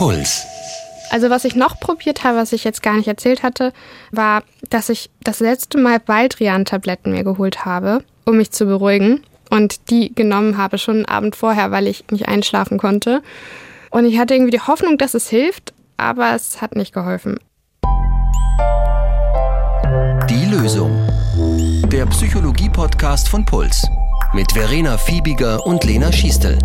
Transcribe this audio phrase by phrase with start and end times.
[0.00, 0.46] Puls.
[1.10, 3.74] Also was ich noch probiert habe, was ich jetzt gar nicht erzählt hatte,
[4.12, 9.22] war, dass ich das letzte Mal Baldrian-Tabletten mir geholt habe, um mich zu beruhigen.
[9.50, 13.20] Und die genommen habe schon einen Abend vorher, weil ich nicht einschlafen konnte.
[13.90, 17.38] Und ich hatte irgendwie die Hoffnung, dass es hilft, aber es hat nicht geholfen.
[20.30, 20.96] Die Lösung.
[21.92, 23.86] Der Psychologie-Podcast von Puls.
[24.32, 26.58] Mit Verena Fiebiger und Lena Schiestel.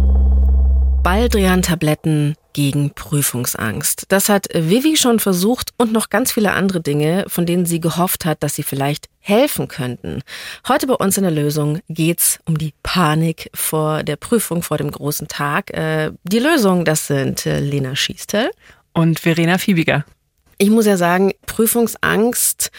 [1.04, 4.06] Baldrian-Tabletten gegen Prüfungsangst.
[4.08, 8.24] Das hat Vivi schon versucht und noch ganz viele andere Dinge, von denen sie gehofft
[8.24, 10.22] hat, dass sie vielleicht helfen könnten.
[10.66, 14.90] Heute bei uns in der Lösung geht's um die Panik vor der Prüfung, vor dem
[14.90, 15.70] großen Tag.
[15.72, 18.50] Äh, die Lösung, das sind äh, Lena Schiestel
[18.94, 20.06] und Verena Fiebiger.
[20.58, 22.72] Ich muss ja sagen, Prüfungsangst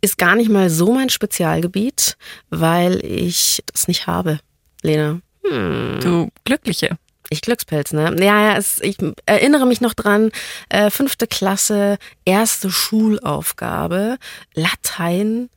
[0.00, 2.16] ist gar nicht mal so mein Spezialgebiet,
[2.50, 4.38] weil ich das nicht habe,
[4.82, 5.18] Lena.
[5.44, 5.98] Hm.
[6.00, 6.98] Du Glückliche.
[7.30, 8.14] Ich Glückspilz, ne?
[8.18, 8.96] Ja, ja, es, ich
[9.26, 10.30] erinnere mich noch dran,
[10.68, 14.18] äh, fünfte Klasse, erste Schulaufgabe,
[14.54, 15.48] Latein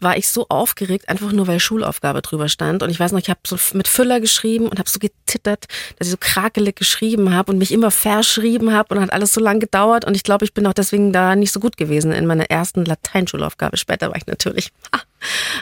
[0.00, 2.82] war ich so aufgeregt, einfach nur weil Schulaufgabe drüber stand.
[2.82, 5.66] Und ich weiß noch, ich habe so mit Füller geschrieben und habe so getittert,
[5.98, 9.40] dass ich so krakelig geschrieben habe und mich immer verschrieben habe und hat alles so
[9.40, 10.04] lang gedauert.
[10.04, 12.84] Und ich glaube, ich bin auch deswegen da nicht so gut gewesen in meiner ersten
[12.84, 13.76] Lateinschulaufgabe.
[13.76, 15.00] Später war ich natürlich ah,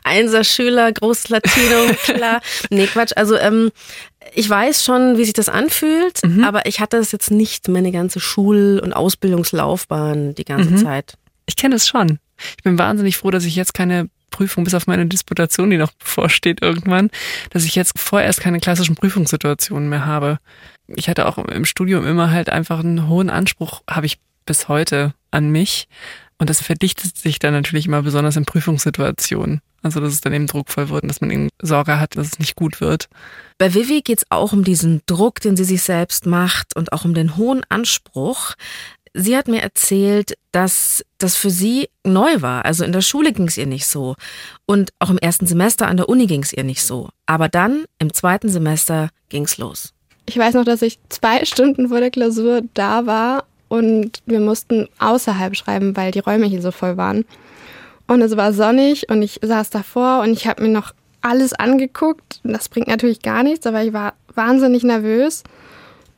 [0.03, 2.41] Einser-Schüler, Großlatino, klar.
[2.71, 3.13] nee, Quatsch.
[3.17, 3.71] Also ähm,
[4.35, 6.45] ich weiß schon, wie sich das anfühlt, mhm.
[6.45, 10.79] aber ich hatte es jetzt nicht meine ganze Schul- und Ausbildungslaufbahn die ganze mhm.
[10.79, 11.15] Zeit.
[11.47, 12.19] Ich kenne es schon.
[12.57, 15.93] Ich bin wahnsinnig froh, dass ich jetzt keine Prüfung, bis auf meine Disputation, die noch
[15.93, 17.11] bevorsteht irgendwann,
[17.51, 20.39] dass ich jetzt vorerst keine klassischen Prüfungssituationen mehr habe.
[20.89, 25.15] Ich hatte auch im Studium immer halt einfach einen hohen Anspruch, habe ich bis heute
[25.31, 25.89] an mich.
[26.39, 29.61] Und das verdichtet sich dann natürlich immer besonders in Prüfungssituationen.
[29.83, 32.39] Also, dass es dann eben druckvoll wird und dass man eben Sorge hat, dass es
[32.39, 33.09] nicht gut wird.
[33.59, 37.05] Bei Vivi geht es auch um diesen Druck, den sie sich selbst macht und auch
[37.05, 38.55] um den hohen Anspruch.
[39.17, 42.65] Sie hat mir erzählt, dass das für sie neu war.
[42.65, 44.17] Also in der Schule ging es ihr nicht so.
[44.67, 47.11] Und auch im ersten Semester an der Uni ging es ihr nicht so.
[47.27, 49.95] Aber dann im zweiten Semester ging es los.
[50.27, 54.89] Ich weiß noch, dass ich zwei Stunden vor der Klausur da war und wir mussten
[54.99, 57.25] außerhalb schreiben, weil die Räume hier so voll waren.
[58.07, 62.41] Und es war sonnig und ich saß davor und ich habe mir noch alles angeguckt.
[62.43, 65.43] Das bringt natürlich gar nichts, aber ich war wahnsinnig nervös.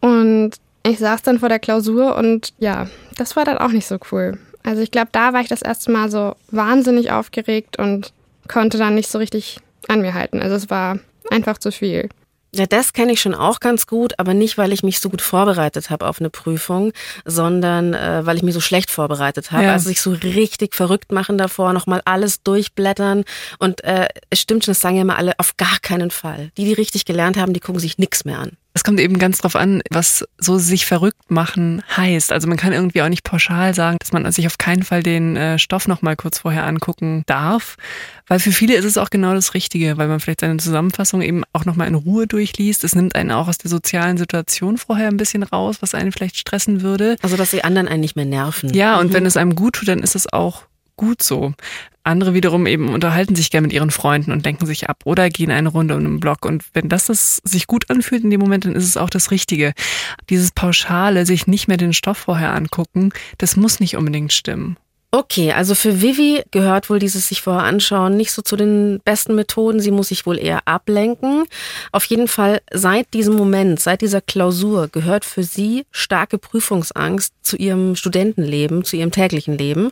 [0.01, 0.53] Und
[0.91, 4.39] ich saß dann vor der Klausur und ja, das war dann auch nicht so cool.
[4.63, 8.13] Also ich glaube, da war ich das erste Mal so wahnsinnig aufgeregt und
[8.49, 9.59] konnte dann nicht so richtig
[9.89, 10.41] an mir halten.
[10.41, 10.99] Also es war
[11.31, 12.09] einfach zu viel.
[12.55, 15.21] Ja, das kenne ich schon auch ganz gut, aber nicht, weil ich mich so gut
[15.21, 16.93] vorbereitet habe auf eine Prüfung,
[17.27, 19.65] sondern äh, weil ich mich so schlecht vorbereitet habe.
[19.65, 19.73] Ja.
[19.73, 23.25] Also sich so richtig verrückt machen davor, nochmal alles durchblättern.
[23.59, 26.51] Und äh, es stimmt schon, das sagen ja immer alle, auf gar keinen Fall.
[26.57, 28.53] Die, die richtig gelernt haben, die gucken sich nichts mehr an.
[28.77, 32.31] Es kommt eben ganz drauf an, was so sich verrückt machen heißt.
[32.31, 35.35] Also man kann irgendwie auch nicht pauschal sagen, dass man sich auf keinen Fall den
[35.35, 37.77] äh, Stoff noch mal kurz vorher angucken darf,
[38.27, 41.43] weil für viele ist es auch genau das Richtige, weil man vielleicht seine Zusammenfassung eben
[41.55, 42.85] auch noch mal in Ruhe durchliest.
[42.85, 46.37] Es nimmt einen auch aus der sozialen Situation vorher ein bisschen raus, was einen vielleicht
[46.37, 47.17] stressen würde.
[47.23, 48.75] Also dass die anderen einen nicht mehr nerven.
[48.75, 49.15] Ja, und mhm.
[49.15, 50.65] wenn es einem gut tut, dann ist es auch
[50.97, 51.55] gut so.
[52.05, 55.51] Andere wiederum eben unterhalten sich gerne mit ihren Freunden und denken sich ab oder gehen
[55.51, 56.45] eine Runde um den Block.
[56.45, 59.33] Und wenn das, das sich gut anfühlt in dem Moment, dann ist es auch das
[59.33, 59.73] Richtige.
[60.31, 64.77] Dieses Pauschale, sich nicht mehr den Stoff vorher angucken, das muss nicht unbedingt stimmen.
[65.17, 69.35] Okay, also für Vivi gehört wohl dieses sich vorher anschauen nicht so zu den besten
[69.35, 69.81] Methoden.
[69.81, 71.45] Sie muss sich wohl eher ablenken.
[71.91, 77.57] Auf jeden Fall seit diesem Moment, seit dieser Klausur gehört für sie starke Prüfungsangst zu
[77.57, 79.91] ihrem Studentenleben, zu ihrem täglichen Leben.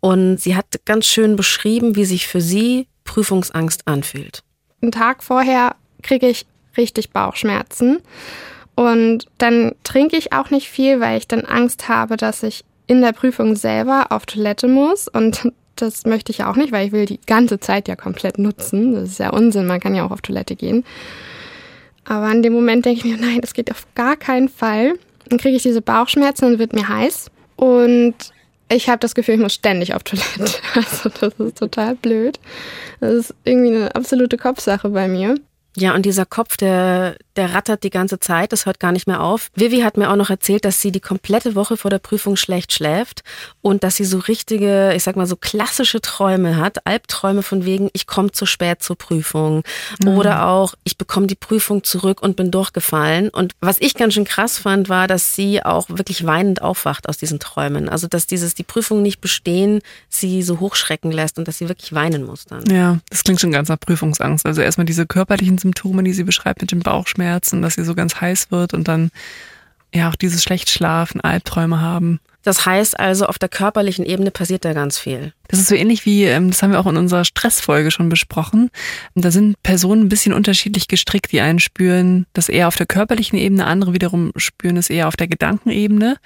[0.00, 4.42] Und sie hat ganz schön beschrieben, wie sich für sie Prüfungsangst anfühlt.
[4.80, 6.46] Einen Tag vorher kriege ich
[6.78, 7.98] richtig Bauchschmerzen.
[8.74, 13.00] Und dann trinke ich auch nicht viel, weil ich dann Angst habe, dass ich in
[13.00, 16.92] der Prüfung selber auf Toilette muss und das möchte ich ja auch nicht, weil ich
[16.92, 18.94] will die ganze Zeit ja komplett nutzen.
[18.94, 20.84] Das ist ja Unsinn, man kann ja auch auf Toilette gehen.
[22.04, 24.94] Aber in dem Moment denke ich mir, nein, das geht auf gar keinen Fall.
[25.28, 27.30] Dann kriege ich diese Bauchschmerzen und wird mir heiß.
[27.56, 28.14] Und
[28.68, 30.52] ich habe das Gefühl, ich muss ständig auf Toilette.
[30.74, 32.38] Also das ist total blöd.
[33.00, 35.36] Das ist irgendwie eine absolute Kopfsache bei mir.
[35.76, 39.22] Ja, und dieser Kopf, der, der rattert die ganze Zeit, das hört gar nicht mehr
[39.22, 39.48] auf.
[39.54, 42.72] Vivi hat mir auch noch erzählt, dass sie die komplette Woche vor der Prüfung schlecht
[42.72, 43.22] schläft
[43.62, 47.88] und dass sie so richtige, ich sag mal so klassische Träume hat, Albträume von wegen,
[47.94, 49.62] ich komme zu spät zur Prüfung
[50.02, 50.08] mhm.
[50.08, 53.30] oder auch, ich bekomme die Prüfung zurück und bin durchgefallen.
[53.30, 57.16] Und was ich ganz schön krass fand, war, dass sie auch wirklich weinend aufwacht aus
[57.16, 57.88] diesen Träumen.
[57.88, 59.80] Also, dass dieses, die Prüfung nicht bestehen,
[60.10, 62.64] sie so hochschrecken lässt und dass sie wirklich weinen muss dann.
[62.66, 64.44] Ja, das klingt schon ganz nach Prüfungsangst.
[64.44, 68.20] Also erstmal diese körperlichen Symptome, die sie beschreibt mit den Bauchschmerzen, dass sie so ganz
[68.20, 69.10] heiß wird und dann
[69.94, 72.18] Ja, auch dieses schlecht schlafen, Albträume haben.
[72.42, 75.32] Das heißt also, auf der körperlichen Ebene passiert da ganz viel.
[75.48, 78.70] Das ist so ähnlich wie, ähm, das haben wir auch in unserer Stressfolge schon besprochen.
[79.14, 81.30] Da sind Personen ein bisschen unterschiedlich gestrickt.
[81.30, 85.16] Die einen spüren das eher auf der körperlichen Ebene, andere wiederum spüren es eher auf
[85.16, 86.16] der Gedankenebene.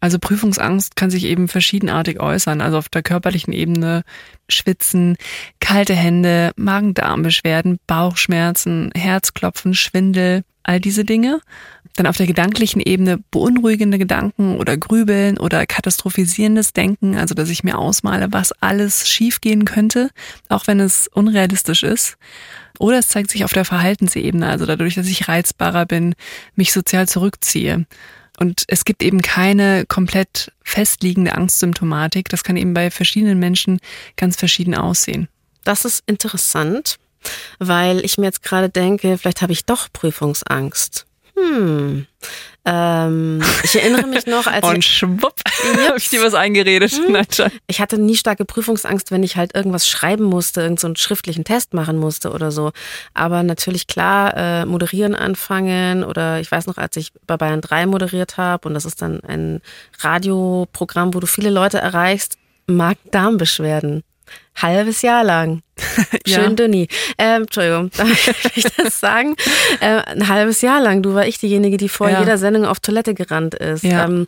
[0.00, 2.60] Also Prüfungsangst kann sich eben verschiedenartig äußern.
[2.62, 4.02] Also auf der körperlichen Ebene
[4.48, 5.16] Schwitzen,
[5.60, 11.40] kalte Hände, Magen-Darm-Beschwerden, Bauchschmerzen, Herzklopfen, Schwindel, all diese Dinge.
[11.96, 17.64] Dann auf der gedanklichen Ebene beunruhigende Gedanken oder Grübeln oder katastrophisierendes Denken, also dass ich
[17.64, 20.10] mir ausmale, was alles schiefgehen könnte,
[20.48, 22.16] auch wenn es unrealistisch ist.
[22.78, 26.14] Oder es zeigt sich auf der Verhaltensebene, also dadurch, dass ich reizbarer bin,
[26.54, 27.86] mich sozial zurückziehe.
[28.40, 32.30] Und es gibt eben keine komplett festliegende Angstsymptomatik.
[32.30, 33.80] Das kann eben bei verschiedenen Menschen
[34.16, 35.28] ganz verschieden aussehen.
[35.64, 36.96] Das ist interessant,
[37.58, 41.06] weil ich mir jetzt gerade denke, vielleicht habe ich doch Prüfungsangst.
[41.40, 42.06] Hm.
[42.66, 45.40] Ähm, ich erinnere mich noch, als Und schwupp,
[45.86, 46.92] habe ich dir was eingeredet.
[46.92, 47.50] Hm.
[47.66, 51.72] Ich hatte nie starke Prüfungsangst, wenn ich halt irgendwas schreiben musste, irgendeinen so schriftlichen Test
[51.72, 52.72] machen musste oder so.
[53.14, 57.86] Aber natürlich klar, äh, moderieren anfangen oder ich weiß noch, als ich bei Bayern 3
[57.86, 59.62] moderiert habe und das ist dann ein
[60.00, 64.02] Radioprogramm, wo du viele Leute erreichst, Magen-Darm-Beschwerden.
[64.56, 65.62] Halbes Jahr lang.
[66.26, 66.50] Schön ja.
[66.50, 66.88] dünni.
[67.18, 69.36] Ähm, Entschuldigung, darf ich das sagen?
[69.80, 71.02] Äh, ein halbes Jahr lang.
[71.02, 72.20] Du war ich diejenige, die vor ja.
[72.20, 73.84] jeder Sendung auf Toilette gerannt ist.
[73.84, 74.04] Ja.
[74.04, 74.26] Ähm,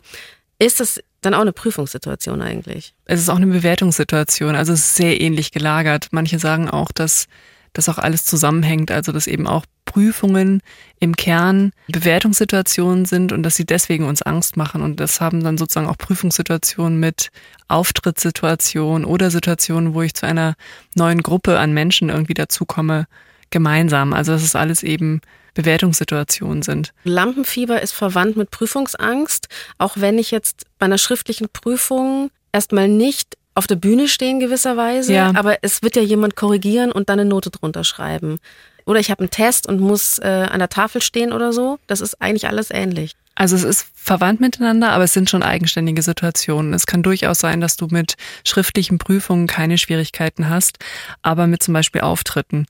[0.59, 2.93] ist das dann auch eine Prüfungssituation eigentlich?
[3.05, 4.55] Es ist auch eine Bewertungssituation.
[4.55, 6.07] Also es ist sehr ähnlich gelagert.
[6.11, 7.27] Manche sagen auch, dass
[7.73, 8.91] das auch alles zusammenhängt.
[8.91, 10.61] Also dass eben auch Prüfungen
[10.99, 14.81] im Kern Bewertungssituationen sind und dass sie deswegen uns Angst machen.
[14.81, 17.29] Und das haben dann sozusagen auch Prüfungssituationen mit
[17.67, 20.55] Auftrittssituationen oder Situationen, wo ich zu einer
[20.95, 23.07] neuen Gruppe an Menschen irgendwie dazukomme,
[23.49, 24.13] gemeinsam.
[24.13, 25.21] Also dass es alles eben
[25.53, 26.93] Bewertungssituationen sind.
[27.03, 29.47] Lampenfieber ist verwandt mit Prüfungsangst,
[29.77, 35.13] auch wenn ich jetzt bei einer schriftlichen Prüfung erstmal nicht auf der Bühne stehen gewisserweise,
[35.13, 35.31] ja.
[35.35, 38.39] aber es wird ja jemand korrigieren und dann eine Note drunter schreiben.
[38.85, 41.79] Oder ich habe einen Test und muss äh, an der Tafel stehen oder so.
[41.87, 43.13] Das ist eigentlich alles ähnlich.
[43.35, 46.73] Also es ist verwandt miteinander, aber es sind schon eigenständige Situationen.
[46.73, 48.15] Es kann durchaus sein, dass du mit
[48.45, 50.77] schriftlichen Prüfungen keine Schwierigkeiten hast,
[51.21, 52.67] aber mit zum Beispiel Auftritten.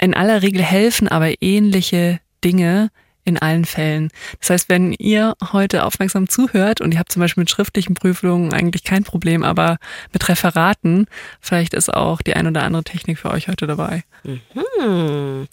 [0.00, 2.90] In aller Regel helfen aber ähnliche Dinge
[3.28, 4.10] in allen Fällen.
[4.40, 8.52] Das heißt, wenn ihr heute aufmerksam zuhört und ihr habt zum Beispiel mit schriftlichen Prüfungen
[8.52, 9.78] eigentlich kein Problem, aber
[10.12, 11.06] mit Referaten,
[11.40, 14.02] vielleicht ist auch die ein oder andere Technik für euch heute dabei.
[14.24, 15.46] Mhm.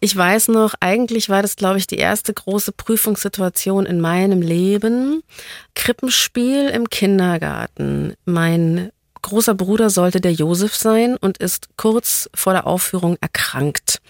[0.00, 5.22] Ich weiß noch, eigentlich war das, glaube ich, die erste große Prüfungssituation in meinem Leben.
[5.74, 8.14] Krippenspiel im Kindergarten.
[8.26, 8.90] Mein
[9.24, 14.00] großer Bruder sollte der Josef sein und ist kurz vor der Aufführung erkrankt.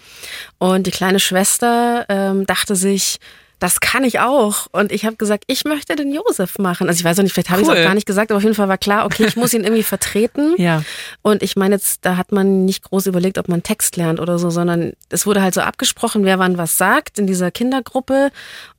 [0.59, 3.19] Und die kleine Schwester ähm, dachte sich,
[3.59, 4.67] das kann ich auch.
[4.71, 6.87] Und ich habe gesagt, ich möchte den Josef machen.
[6.87, 7.69] Also ich weiß auch nicht, vielleicht habe cool.
[7.69, 9.53] ich es auch gar nicht gesagt, aber auf jeden Fall war klar, okay, ich muss
[9.53, 10.55] ihn irgendwie vertreten.
[10.61, 10.83] ja.
[11.21, 14.37] Und ich meine jetzt, da hat man nicht groß überlegt, ob man Text lernt oder
[14.39, 18.29] so, sondern es wurde halt so abgesprochen, wer wann was sagt in dieser Kindergruppe.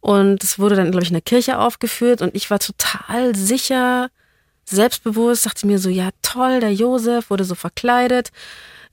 [0.00, 2.20] Und es wurde dann, glaube ich, in der Kirche aufgeführt.
[2.20, 4.10] Und ich war total sicher,
[4.68, 8.30] selbstbewusst, dachte mir so, ja toll, der Josef wurde so verkleidet.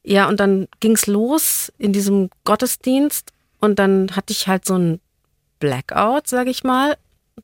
[0.04, 5.00] Ja, und dann ging's los in diesem Gottesdienst und dann hatte ich halt so ein
[5.60, 6.98] Blackout, sage ich mal,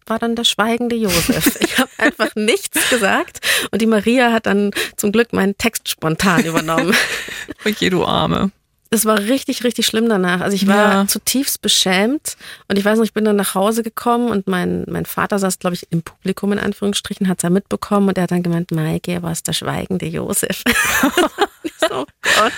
[0.05, 1.57] war dann der schweigende Josef.
[1.69, 3.39] Ich habe einfach nichts gesagt
[3.71, 6.93] und die Maria hat dann zum Glück meinen Text spontan übernommen.
[7.65, 8.51] Oje, du Arme
[8.91, 10.41] es war richtig, richtig schlimm danach.
[10.41, 11.07] Also ich war ja.
[11.07, 15.05] zutiefst beschämt und ich weiß noch, ich bin dann nach Hause gekommen und mein, mein
[15.05, 18.31] Vater saß, glaube ich, im Publikum in Anführungsstrichen, hat es ja mitbekommen und er hat
[18.31, 20.63] dann gemeint, Maike, war es der schweigende Josef.
[21.91, 22.53] oh Gott.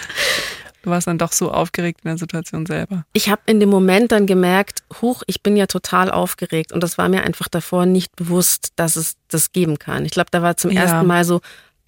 [0.83, 3.05] Du warst dann doch so aufgeregt in der Situation selber.
[3.13, 6.97] Ich habe in dem Moment dann gemerkt, huch, ich bin ja total aufgeregt und das
[6.97, 10.05] war mir einfach davor nicht bewusst, dass es das geben kann.
[10.05, 10.81] Ich glaube, da war zum ja.
[10.81, 11.41] ersten Mal so,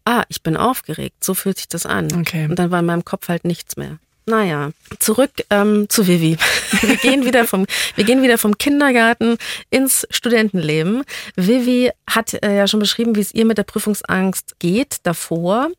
[0.06, 2.14] ah, ich bin aufgeregt, so fühlt sich das an.
[2.14, 2.46] Okay.
[2.46, 3.98] Und dann war in meinem Kopf halt nichts mehr.
[4.26, 6.38] Naja, zurück ähm, zu Vivi.
[6.82, 7.66] Wir gehen, wieder vom,
[7.96, 9.38] wir gehen wieder vom Kindergarten
[9.70, 11.04] ins Studentenleben.
[11.36, 15.70] Vivi hat äh, ja schon beschrieben, wie es ihr mit der Prüfungsangst geht davor.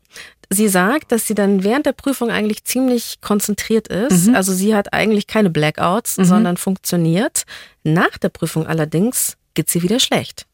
[0.49, 4.27] Sie sagt, dass sie dann während der Prüfung eigentlich ziemlich konzentriert ist.
[4.27, 4.35] Mhm.
[4.35, 6.25] Also sie hat eigentlich keine Blackouts, mhm.
[6.25, 7.43] sondern funktioniert.
[7.83, 10.45] Nach der Prüfung allerdings geht sie wieder schlecht.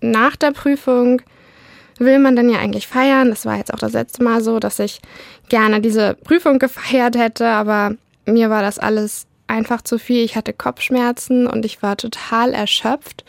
[0.00, 1.22] Nach der Prüfung
[2.00, 3.30] will man dann ja eigentlich feiern.
[3.30, 5.00] Das war jetzt auch das letzte Mal so, dass ich
[5.48, 7.94] gerne diese Prüfung gefeiert hätte, aber
[8.26, 10.24] mir war das alles einfach zu viel.
[10.24, 13.24] Ich hatte Kopfschmerzen und ich war total erschöpft.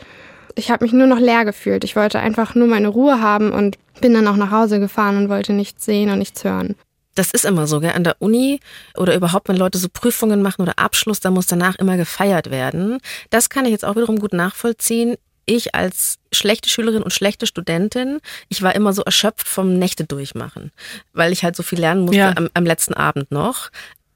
[0.54, 1.84] Ich habe mich nur noch leer gefühlt.
[1.84, 5.28] Ich wollte einfach nur meine Ruhe haben und bin dann auch nach Hause gefahren und
[5.28, 6.74] wollte nichts sehen und nichts hören.
[7.14, 7.92] Das ist immer so, gell?
[7.92, 8.60] An der Uni
[8.96, 12.98] oder überhaupt, wenn Leute so Prüfungen machen oder Abschluss, da muss danach immer gefeiert werden.
[13.30, 18.20] Das kann ich jetzt auch wiederum gut nachvollziehen ich als schlechte Schülerin und schlechte Studentin,
[18.48, 20.72] ich war immer so erschöpft vom Nächte durchmachen,
[21.12, 22.36] weil ich halt so viel lernen musste Ja.
[22.36, 23.70] am, am letzten Abend noch.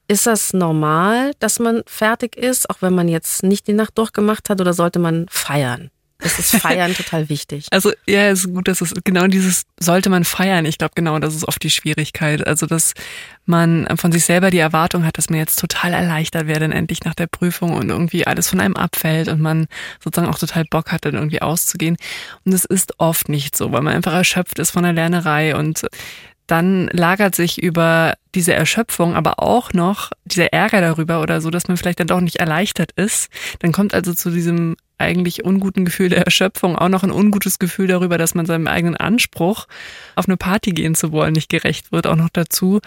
[0.07, 4.49] Ist das normal, dass man fertig ist, auch wenn man jetzt nicht die Nacht durchgemacht
[4.49, 5.91] hat, oder sollte man feiern?
[6.19, 7.67] Das ist Feiern total wichtig.
[7.77, 10.65] Also ja, es ist gut, dass es genau dieses sollte man feiern.
[10.65, 12.45] Ich glaube genau, das ist oft die Schwierigkeit.
[12.45, 12.93] Also dass
[13.45, 17.03] man von sich selber die Erwartung hat, dass man jetzt total erleichtert wäre, dann endlich
[17.03, 19.67] nach der Prüfung und irgendwie alles von einem abfällt und man
[20.03, 21.97] sozusagen auch total Bock hat, dann irgendwie auszugehen.
[22.45, 25.85] Und es ist oft nicht so, weil man einfach erschöpft ist von der Lernerei und
[26.47, 31.67] dann lagert sich über diese Erschöpfung aber auch noch dieser Ärger darüber oder so, dass
[31.67, 33.29] man vielleicht dann doch nicht erleichtert ist.
[33.59, 37.87] Dann kommt also zu diesem eigentlich unguten Gefühl der Erschöpfung auch noch ein ungutes Gefühl
[37.87, 39.67] darüber, dass man seinem eigenen Anspruch,
[40.15, 42.81] auf eine Party gehen zu wollen, nicht gerecht wird, auch noch dazu.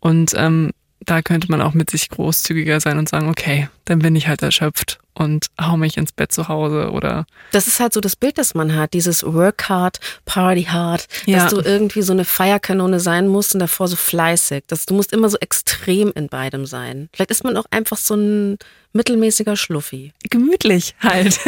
[0.00, 0.72] Und ähm,
[1.06, 4.42] da könnte man auch mit sich großzügiger sein und sagen, okay, dann bin ich halt
[4.42, 8.38] erschöpft und hau mich ins Bett zu Hause oder Das ist halt so das Bild,
[8.38, 11.44] das man hat, dieses Work hard, Party hard, Ja.
[11.44, 14.64] dass du irgendwie so eine Feierkanone sein musst und davor so fleißig.
[14.68, 17.08] Dass du musst immer so extrem in beidem sein.
[17.12, 18.58] Vielleicht ist man auch einfach so ein
[18.94, 20.12] mittelmäßiger Schluffi.
[20.30, 21.38] gemütlich halt.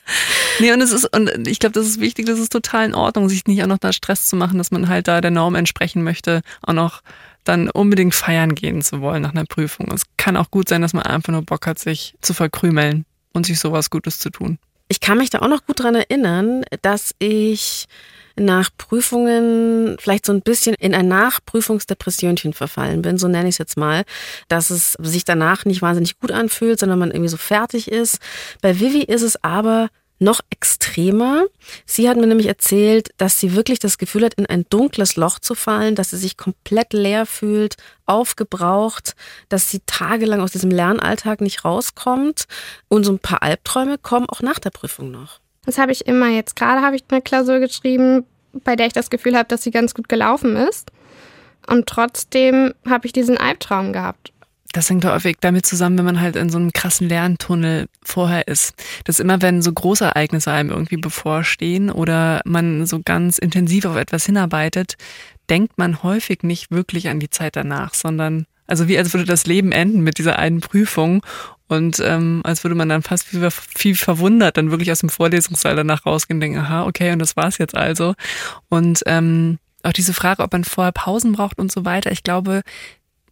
[0.60, 3.28] nee, und es ist, und ich glaube, das ist wichtig, das ist total in Ordnung,
[3.28, 6.02] sich nicht auch noch da Stress zu machen, dass man halt da der Norm entsprechen
[6.02, 7.02] möchte, auch noch
[7.44, 9.90] dann unbedingt feiern gehen zu wollen nach einer Prüfung.
[9.92, 13.46] Es kann auch gut sein, dass man einfach nur Bock hat, sich zu verkrümeln und
[13.46, 14.58] sich sowas Gutes zu tun.
[14.88, 17.86] Ich kann mich da auch noch gut dran erinnern, dass ich
[18.36, 23.58] nach Prüfungen vielleicht so ein bisschen in ein Nachprüfungsdepressionchen verfallen bin, so nenne ich es
[23.58, 24.04] jetzt mal,
[24.48, 28.18] dass es sich danach nicht wahnsinnig gut anfühlt, sondern man irgendwie so fertig ist.
[28.62, 29.88] Bei Vivi ist es aber
[30.18, 31.44] noch extremer.
[31.86, 35.38] Sie hat mir nämlich erzählt, dass sie wirklich das Gefühl hat, in ein dunkles Loch
[35.38, 39.14] zu fallen, dass sie sich komplett leer fühlt, aufgebraucht,
[39.48, 42.46] dass sie tagelang aus diesem Lernalltag nicht rauskommt
[42.88, 45.40] und so ein paar Albträume kommen auch nach der Prüfung noch.
[45.64, 46.28] Das habe ich immer.
[46.28, 48.24] Jetzt gerade habe ich eine Klausur geschrieben,
[48.64, 50.90] bei der ich das Gefühl habe, dass sie ganz gut gelaufen ist.
[51.66, 54.32] Und trotzdem habe ich diesen Albtraum gehabt.
[54.72, 58.74] Das hängt häufig damit zusammen, wenn man halt in so einem krassen Lerntunnel vorher ist.
[59.04, 63.96] Dass immer, wenn so große Ereignisse einem irgendwie bevorstehen oder man so ganz intensiv auf
[63.96, 64.96] etwas hinarbeitet,
[65.48, 69.46] denkt man häufig nicht wirklich an die Zeit danach, sondern also wie als würde das
[69.46, 71.22] Leben enden mit dieser einen Prüfung
[71.68, 75.76] und ähm, als würde man dann fast viel, viel verwundert dann wirklich aus dem Vorlesungssaal
[75.76, 78.14] danach rausgehen und denken, aha, okay, und das war's jetzt also.
[78.68, 82.62] Und ähm, auch diese Frage, ob man vorher Pausen braucht und so weiter, ich glaube,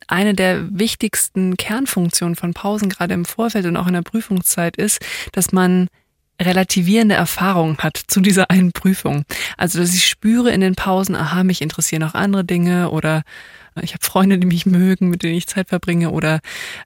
[0.09, 5.01] eine der wichtigsten Kernfunktionen von Pausen, gerade im Vorfeld und auch in der Prüfungszeit, ist,
[5.33, 5.89] dass man
[6.41, 9.25] relativierende Erfahrungen hat zu dieser einen Prüfung.
[9.57, 13.23] Also, dass ich spüre in den Pausen, aha, mich interessieren auch andere Dinge oder
[13.83, 16.41] ich habe Freunde, die mich mögen, mit denen ich Zeit verbringe oder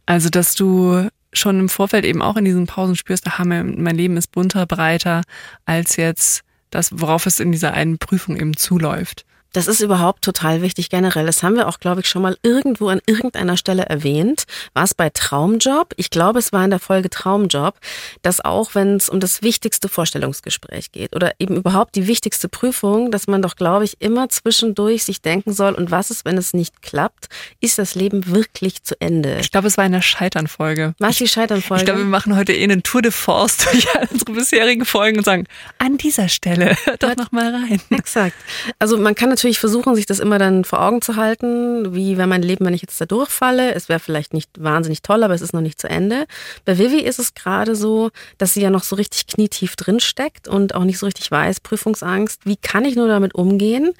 [0.07, 4.17] also, dass du schon im Vorfeld eben auch in diesen Pausen spürst, aha, mein, Leben
[4.17, 5.23] ist bunter, breiter
[5.65, 9.25] als jetzt das, worauf es in dieser einen Prüfung eben zuläuft.
[9.53, 11.27] Das ist überhaupt total wichtig generell.
[11.27, 14.45] Das haben wir auch, glaube ich, schon mal irgendwo an irgendeiner Stelle erwähnt.
[14.75, 15.95] War es bei Traumjob?
[15.97, 17.75] Ich glaube, es war in der Folge Traumjob,
[18.23, 23.11] dass auch wenn es um das wichtigste Vorstellungsgespräch geht oder eben überhaupt die wichtigste Prüfung,
[23.11, 26.53] dass man doch, glaube ich, immer zwischendurch sich denken soll, und was ist, wenn es
[26.53, 27.29] nicht klappt?
[27.61, 29.39] Ist das Leben wirklich zu Ende?
[29.41, 30.95] Ich glaube, es war in der Scheiternfolge.
[30.99, 31.83] Was die Scheiternfolge?
[31.83, 35.19] Ich glaube, wir machen heute eh einen Tour de Force durch all unsere bisherigen Folgen
[35.19, 35.47] und sagen,
[35.79, 37.81] an dieser Stelle, hört doch noch mal rein.
[37.91, 38.37] Exakt.
[38.79, 42.29] Also man kann natürlich versuchen, sich das immer dann vor Augen zu halten, wie wäre
[42.29, 43.75] mein Leben, wenn ich jetzt da durchfalle.
[43.75, 46.27] Es wäre vielleicht nicht wahnsinnig toll, aber es ist noch nicht zu Ende.
[46.67, 50.47] Bei Vivi ist es gerade so, dass sie ja noch so richtig knietief drin steckt
[50.47, 53.93] und auch nicht so richtig weiß, Prüfungsangst, wie kann ich nur damit umgehen?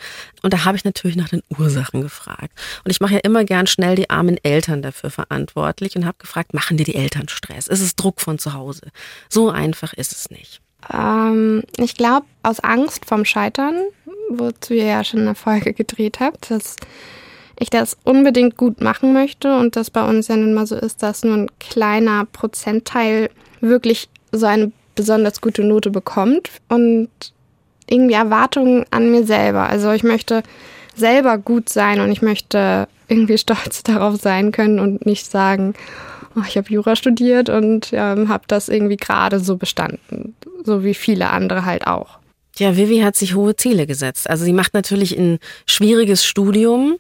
[0.43, 2.53] Und da habe ich natürlich nach den Ursachen gefragt.
[2.85, 6.53] Und ich mache ja immer gern schnell die armen Eltern dafür verantwortlich und habe gefragt,
[6.53, 7.67] machen dir die Eltern Stress?
[7.67, 8.89] Ist es Druck von zu Hause?
[9.31, 10.61] So einfach ist es nicht.
[10.93, 13.83] Ähm, ich glaube, aus Angst vom Scheitern,
[14.39, 16.77] wozu ihr ja schon eine Folge gedreht habt, dass
[17.59, 21.03] ich das unbedingt gut machen möchte und das bei uns ja nun mal so ist,
[21.03, 23.29] dass nur ein kleiner Prozentteil
[23.61, 27.09] wirklich so eine besonders gute Note bekommt und
[27.89, 29.69] irgendwie Erwartungen an mir selber.
[29.69, 30.43] Also ich möchte
[30.97, 35.75] selber gut sein und ich möchte irgendwie stolz darauf sein können und nicht sagen,
[36.37, 40.35] oh, ich habe Jura studiert und ähm, habe das irgendwie gerade so bestanden,
[40.65, 42.20] so wie viele andere halt auch.
[42.61, 44.29] Ja, Vivi hat sich hohe Ziele gesetzt.
[44.29, 46.99] Also sie macht natürlich ein schwieriges Studium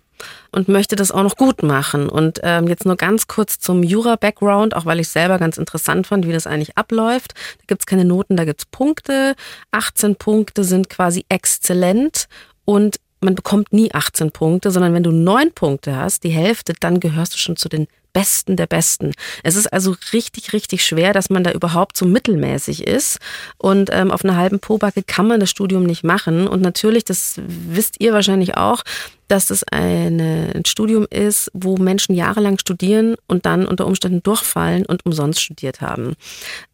[0.53, 2.09] und möchte das auch noch gut machen.
[2.09, 6.27] Und ähm, jetzt nur ganz kurz zum Jura-Background, auch weil ich selber ganz interessant fand,
[6.27, 7.35] wie das eigentlich abläuft.
[7.59, 9.35] Da gibt's keine Noten, da gibt's Punkte.
[9.71, 12.27] 18 Punkte sind quasi exzellent
[12.65, 17.01] und man bekommt nie 18 Punkte, sondern wenn du neun Punkte hast, die Hälfte, dann
[17.01, 19.13] gehörst du schon zu den Besten der Besten.
[19.43, 23.19] Es ist also richtig, richtig schwer, dass man da überhaupt so mittelmäßig ist.
[23.57, 26.49] Und ähm, auf einer halben Pobacke kann man das Studium nicht machen.
[26.49, 28.83] Und natürlich, das wisst ihr wahrscheinlich auch,
[29.29, 34.85] dass das eine, ein Studium ist, wo Menschen jahrelang studieren und dann unter Umständen durchfallen
[34.87, 36.15] und umsonst studiert haben.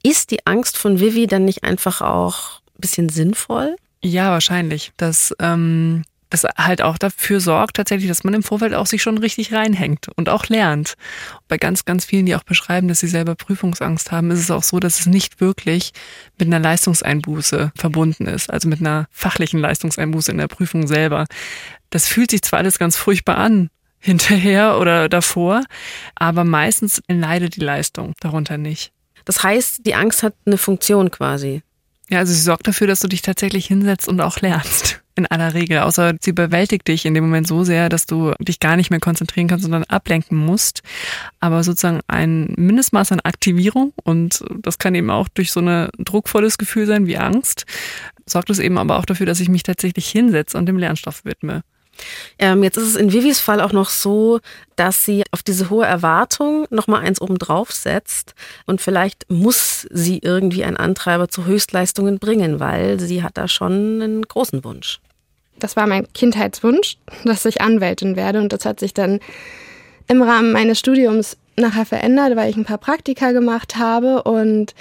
[0.02, 3.76] Ist die Angst von Vivi dann nicht einfach auch ein bisschen sinnvoll?
[4.02, 4.92] Ja, wahrscheinlich.
[4.96, 9.18] Das ähm, das halt auch dafür sorgt tatsächlich, dass man im Vorfeld auch sich schon
[9.18, 10.94] richtig reinhängt und auch lernt.
[11.48, 14.62] Bei ganz, ganz vielen, die auch beschreiben, dass sie selber Prüfungsangst haben, ist es auch
[14.62, 15.92] so, dass es nicht wirklich
[16.38, 21.26] mit einer Leistungseinbuße verbunden ist, also mit einer fachlichen Leistungseinbuße in der Prüfung selber.
[21.90, 25.62] Das fühlt sich zwar alles ganz furchtbar an, hinterher oder davor,
[26.14, 28.92] aber meistens leidet die Leistung darunter nicht.
[29.24, 31.62] Das heißt, die Angst hat eine Funktion quasi.
[32.08, 35.54] Ja, also sie sorgt dafür, dass du dich tatsächlich hinsetzt und auch lernst in aller
[35.54, 38.90] Regel, außer sie überwältigt dich in dem Moment so sehr, dass du dich gar nicht
[38.90, 40.82] mehr konzentrieren kannst, sondern ablenken musst.
[41.40, 46.58] Aber sozusagen ein Mindestmaß an Aktivierung und das kann eben auch durch so ein druckvolles
[46.58, 47.64] Gefühl sein wie Angst,
[48.26, 51.62] sorgt es eben aber auch dafür, dass ich mich tatsächlich hinsetze und dem Lernstoff widme.
[52.38, 54.40] Ähm, jetzt ist es in Vivis Fall auch noch so,
[54.76, 58.34] dass sie auf diese hohe Erwartung nochmal eins obendrauf setzt
[58.66, 64.02] und vielleicht muss sie irgendwie einen Antreiber zu Höchstleistungen bringen, weil sie hat da schon
[64.02, 65.00] einen großen Wunsch.
[65.58, 69.20] Das war mein Kindheitswunsch, dass ich Anwältin werde und das hat sich dann
[70.08, 74.74] im Rahmen meines Studiums nachher verändert, weil ich ein paar Praktika gemacht habe und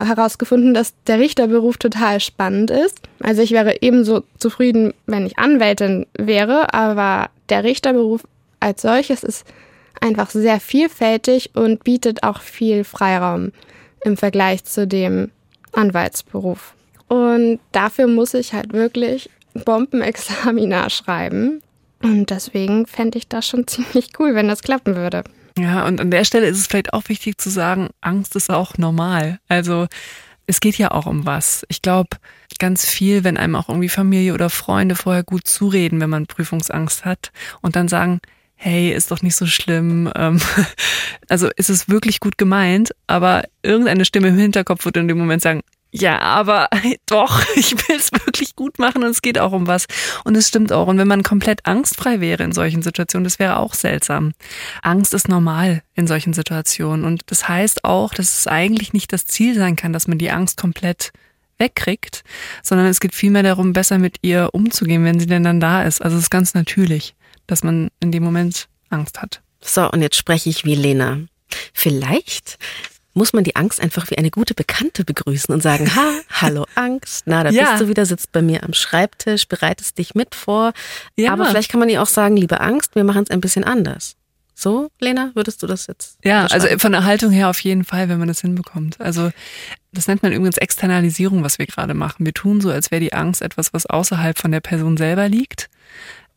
[0.00, 3.00] herausgefunden, dass der Richterberuf total spannend ist.
[3.20, 8.22] Also ich wäre ebenso zufrieden, wenn ich Anwältin wäre, aber der Richterberuf
[8.60, 9.44] als solches ist
[10.00, 13.52] einfach sehr vielfältig und bietet auch viel Freiraum
[14.04, 15.30] im Vergleich zu dem
[15.72, 16.74] Anwaltsberuf.
[17.08, 19.30] Und dafür muss ich halt wirklich
[19.64, 21.62] Bombenexamina schreiben.
[22.02, 25.24] Und deswegen fände ich das schon ziemlich cool, wenn das klappen würde.
[25.58, 28.78] Ja, und an der Stelle ist es vielleicht auch wichtig zu sagen, Angst ist auch
[28.78, 29.40] normal.
[29.48, 29.88] Also
[30.46, 31.64] es geht ja auch um was.
[31.68, 32.10] Ich glaube,
[32.58, 37.04] ganz viel, wenn einem auch irgendwie Familie oder Freunde vorher gut zureden, wenn man Prüfungsangst
[37.04, 38.20] hat und dann sagen,
[38.54, 40.10] hey, ist doch nicht so schlimm.
[40.14, 40.40] Ähm,
[41.28, 45.42] also ist es wirklich gut gemeint, aber irgendeine Stimme im Hinterkopf wird in dem Moment
[45.42, 46.68] sagen, ja, aber
[47.06, 49.86] doch, ich will es wirklich gut machen und es geht auch um was.
[50.24, 50.86] Und es stimmt auch.
[50.86, 54.32] Und wenn man komplett angstfrei wäre in solchen Situationen, das wäre auch seltsam.
[54.82, 57.04] Angst ist normal in solchen Situationen.
[57.04, 60.30] Und das heißt auch, dass es eigentlich nicht das Ziel sein kann, dass man die
[60.30, 61.12] Angst komplett
[61.58, 62.22] wegkriegt,
[62.62, 66.02] sondern es geht vielmehr darum, besser mit ihr umzugehen, wenn sie denn dann da ist.
[66.02, 67.14] Also es ist ganz natürlich,
[67.46, 69.40] dass man in dem Moment Angst hat.
[69.60, 71.18] So, und jetzt spreche ich wie Lena.
[71.72, 72.58] Vielleicht
[73.18, 77.24] muss man die Angst einfach wie eine gute Bekannte begrüßen und sagen, ha, hallo Angst,
[77.26, 77.72] na, da ja.
[77.72, 80.72] bist du wieder, sitzt bei mir am Schreibtisch, bereitest dich mit vor.
[81.16, 81.32] Ja.
[81.32, 84.14] Aber vielleicht kann man ihr auch sagen, liebe Angst, wir machen es ein bisschen anders.
[84.54, 86.18] So, Lena, würdest du das jetzt?
[86.24, 89.00] Ja, also von der Haltung her auf jeden Fall, wenn man das hinbekommt.
[89.00, 89.30] Also
[89.92, 92.26] das nennt man übrigens Externalisierung, was wir gerade machen.
[92.26, 95.68] Wir tun so, als wäre die Angst etwas, was außerhalb von der Person selber liegt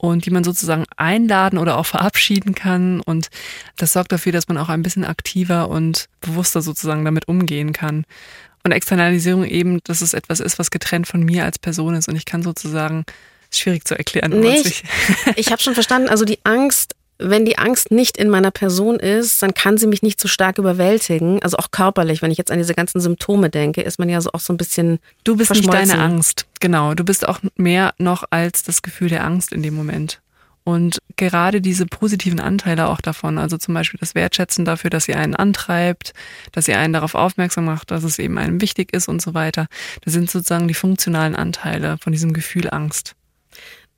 [0.01, 3.01] und die man sozusagen einladen oder auch verabschieden kann.
[3.01, 3.29] Und
[3.77, 8.05] das sorgt dafür, dass man auch ein bisschen aktiver und bewusster sozusagen damit umgehen kann.
[8.63, 12.09] Und Externalisierung eben, dass es etwas ist, was getrennt von mir als Person ist.
[12.09, 13.05] Und ich kann sozusagen,
[13.51, 14.39] ist schwierig zu erklären.
[14.39, 14.83] Nee, ich,
[15.35, 19.41] ich habe schon verstanden, also die Angst wenn die Angst nicht in meiner Person ist,
[19.41, 21.41] dann kann sie mich nicht so stark überwältigen.
[21.43, 24.31] Also auch körperlich, wenn ich jetzt an diese ganzen Symptome denke, ist man ja so
[24.33, 24.99] auch so ein bisschen.
[25.23, 26.45] Du bist nicht deine Angst.
[26.59, 26.93] Genau.
[26.93, 30.21] Du bist auch mehr noch als das Gefühl der Angst in dem Moment.
[30.63, 35.15] Und gerade diese positiven Anteile auch davon, also zum Beispiel das Wertschätzen dafür, dass sie
[35.15, 36.13] einen antreibt,
[36.51, 39.67] dass sie einen darauf aufmerksam macht, dass es eben einem wichtig ist und so weiter,
[40.01, 43.15] das sind sozusagen die funktionalen Anteile von diesem Gefühl Angst.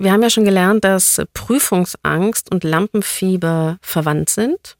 [0.03, 4.75] Wir haben ja schon gelernt, dass Prüfungsangst und Lampenfieber verwandt sind.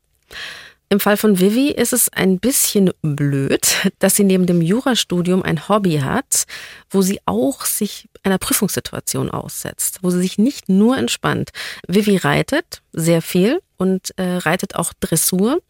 [0.90, 5.70] Im Fall von Vivi ist es ein bisschen blöd, dass sie neben dem Jurastudium ein
[5.70, 6.44] Hobby hat,
[6.90, 11.52] wo sie auch sich einer Prüfungssituation aussetzt, wo sie sich nicht nur entspannt.
[11.88, 15.62] Vivi reitet sehr viel und äh, reitet auch Dressur.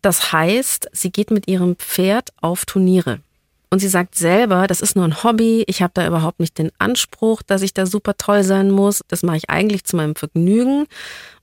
[0.00, 3.20] Das heißt, sie geht mit ihrem Pferd auf Turniere.
[3.74, 6.70] Und sie sagt selber, das ist nur ein Hobby, ich habe da überhaupt nicht den
[6.78, 9.02] Anspruch, dass ich da super toll sein muss.
[9.08, 10.86] Das mache ich eigentlich zu meinem Vergnügen.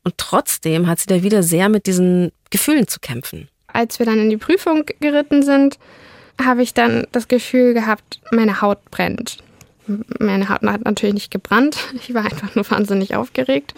[0.06, 3.50] Und trotzdem hat sie da wieder sehr mit diesen Gefühlen zu kämpfen.
[3.68, 5.78] Als wir dann in die Prüfung geritten sind,
[6.42, 9.40] habe ich dann das Gefühl gehabt, meine Haut brennt.
[10.18, 11.76] Meine Haut hat natürlich nicht gebrannt.
[11.96, 13.74] Ich war einfach nur wahnsinnig aufgeregt.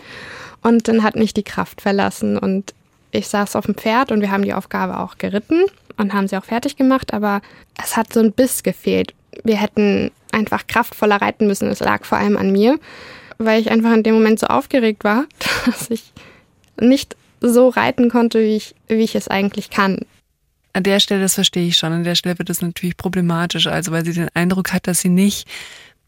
[0.61, 2.37] Und dann hat mich die Kraft verlassen.
[2.37, 2.75] Und
[3.09, 5.63] ich saß auf dem Pferd und wir haben die Aufgabe auch geritten
[5.97, 7.41] und haben sie auch fertig gemacht, aber
[7.81, 9.13] es hat so ein Biss gefehlt.
[9.43, 11.67] Wir hätten einfach kraftvoller reiten müssen.
[11.69, 12.79] Es lag vor allem an mir,
[13.37, 15.25] weil ich einfach in dem Moment so aufgeregt war,
[15.65, 16.13] dass ich
[16.79, 19.99] nicht so reiten konnte, wie ich, wie ich es eigentlich kann.
[20.73, 23.91] An der Stelle, das verstehe ich schon, an der Stelle wird es natürlich problematisch, also
[23.91, 25.47] weil sie den Eindruck hat, dass sie nicht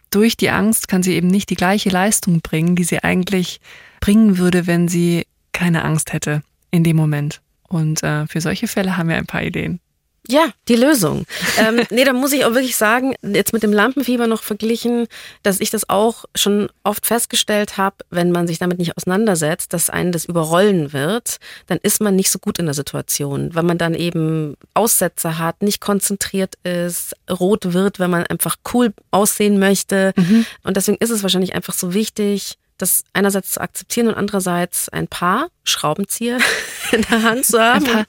[0.09, 3.59] durch die Angst kann sie eben nicht die gleiche Leistung bringen, die sie eigentlich
[3.99, 7.41] bringen würde, wenn sie keine Angst hätte in dem Moment.
[7.67, 9.79] Und äh, für solche Fälle haben wir ein paar Ideen.
[10.27, 11.25] Ja, die Lösung.
[11.57, 15.07] ähm, nee, da muss ich auch wirklich sagen, jetzt mit dem Lampenfieber noch verglichen,
[15.43, 19.89] dass ich das auch schon oft festgestellt habe, wenn man sich damit nicht auseinandersetzt, dass
[19.89, 23.77] einen das überrollen wird, dann ist man nicht so gut in der Situation, weil man
[23.77, 30.13] dann eben Aussätze hat, nicht konzentriert ist, rot wird, wenn man einfach cool aussehen möchte.
[30.15, 30.45] Mhm.
[30.63, 35.07] Und deswegen ist es wahrscheinlich einfach so wichtig, das einerseits zu akzeptieren und andererseits ein
[35.07, 36.39] paar Schraubenzieher
[36.91, 37.85] in der Hand zu haben.
[37.85, 38.05] Ein paar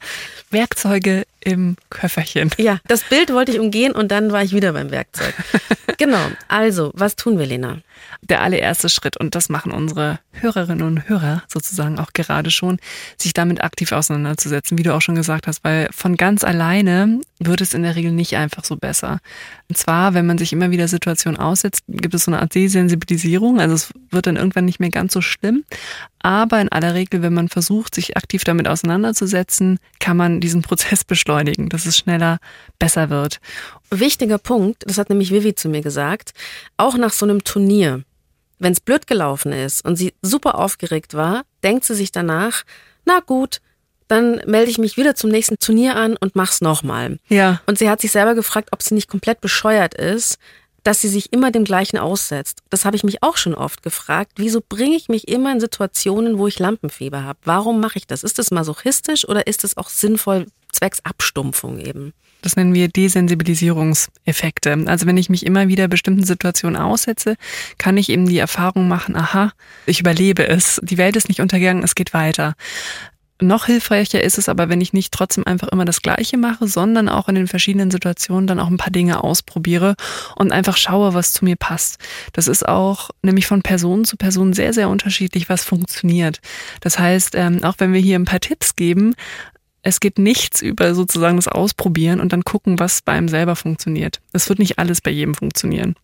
[0.50, 2.50] Werkzeuge im Köfferchen.
[2.58, 5.32] Ja, das Bild wollte ich umgehen und dann war ich wieder beim Werkzeug.
[5.96, 6.26] genau.
[6.48, 7.78] Also, was tun wir, Lena?
[8.20, 12.78] Der allererste Schritt, und das machen unsere Hörerinnen und Hörer sozusagen auch gerade schon,
[13.16, 17.60] sich damit aktiv auseinanderzusetzen, wie du auch schon gesagt hast, weil von ganz alleine wird
[17.60, 19.20] es in der Regel nicht einfach so besser.
[19.68, 23.60] Und zwar, wenn man sich immer wieder Situationen aussetzt, gibt es so eine Art Desensibilisierung,
[23.60, 25.62] also es wird dann irgendwann nicht mehr ganz so schlimm.
[26.26, 31.04] Aber in aller Regel, wenn man versucht, sich aktiv damit auseinanderzusetzen, kann man diesen Prozess
[31.04, 32.38] beschleunigen, dass es schneller
[32.80, 33.38] besser wird.
[33.90, 36.32] Wichtiger Punkt, das hat nämlich Vivi zu mir gesagt,
[36.78, 38.02] auch nach so einem Turnier,
[38.58, 42.64] wenn es blöd gelaufen ist und sie super aufgeregt war, denkt sie sich danach,
[43.04, 43.60] na gut,
[44.08, 47.20] dann melde ich mich wieder zum nächsten Turnier an und mach's nochmal.
[47.28, 47.60] Ja.
[47.66, 50.38] Und sie hat sich selber gefragt, ob sie nicht komplett bescheuert ist,
[50.86, 52.62] dass sie sich immer dem gleichen aussetzt.
[52.70, 54.32] Das habe ich mich auch schon oft gefragt.
[54.36, 57.40] Wieso bringe ich mich immer in Situationen, wo ich Lampenfieber habe?
[57.44, 58.22] Warum mache ich das?
[58.22, 62.12] Ist das masochistisch oder ist es auch sinnvoll zwecks Abstumpfung eben?
[62.42, 64.84] Das nennen wir Desensibilisierungseffekte.
[64.86, 67.34] Also wenn ich mich immer wieder bestimmten Situationen aussetze,
[67.78, 69.52] kann ich eben die Erfahrung machen, aha,
[69.86, 72.54] ich überlebe es, die Welt ist nicht untergegangen, es geht weiter.
[73.40, 77.08] Noch hilfreicher ist es aber, wenn ich nicht trotzdem einfach immer das Gleiche mache, sondern
[77.10, 79.94] auch in den verschiedenen Situationen dann auch ein paar Dinge ausprobiere
[80.36, 81.98] und einfach schaue, was zu mir passt.
[82.32, 86.40] Das ist auch nämlich von Person zu Person sehr, sehr unterschiedlich, was funktioniert.
[86.80, 89.14] Das heißt, ähm, auch wenn wir hier ein paar Tipps geben,
[89.82, 94.20] es geht nichts über sozusagen das Ausprobieren und dann gucken, was bei einem selber funktioniert.
[94.32, 95.94] Es wird nicht alles bei jedem funktionieren.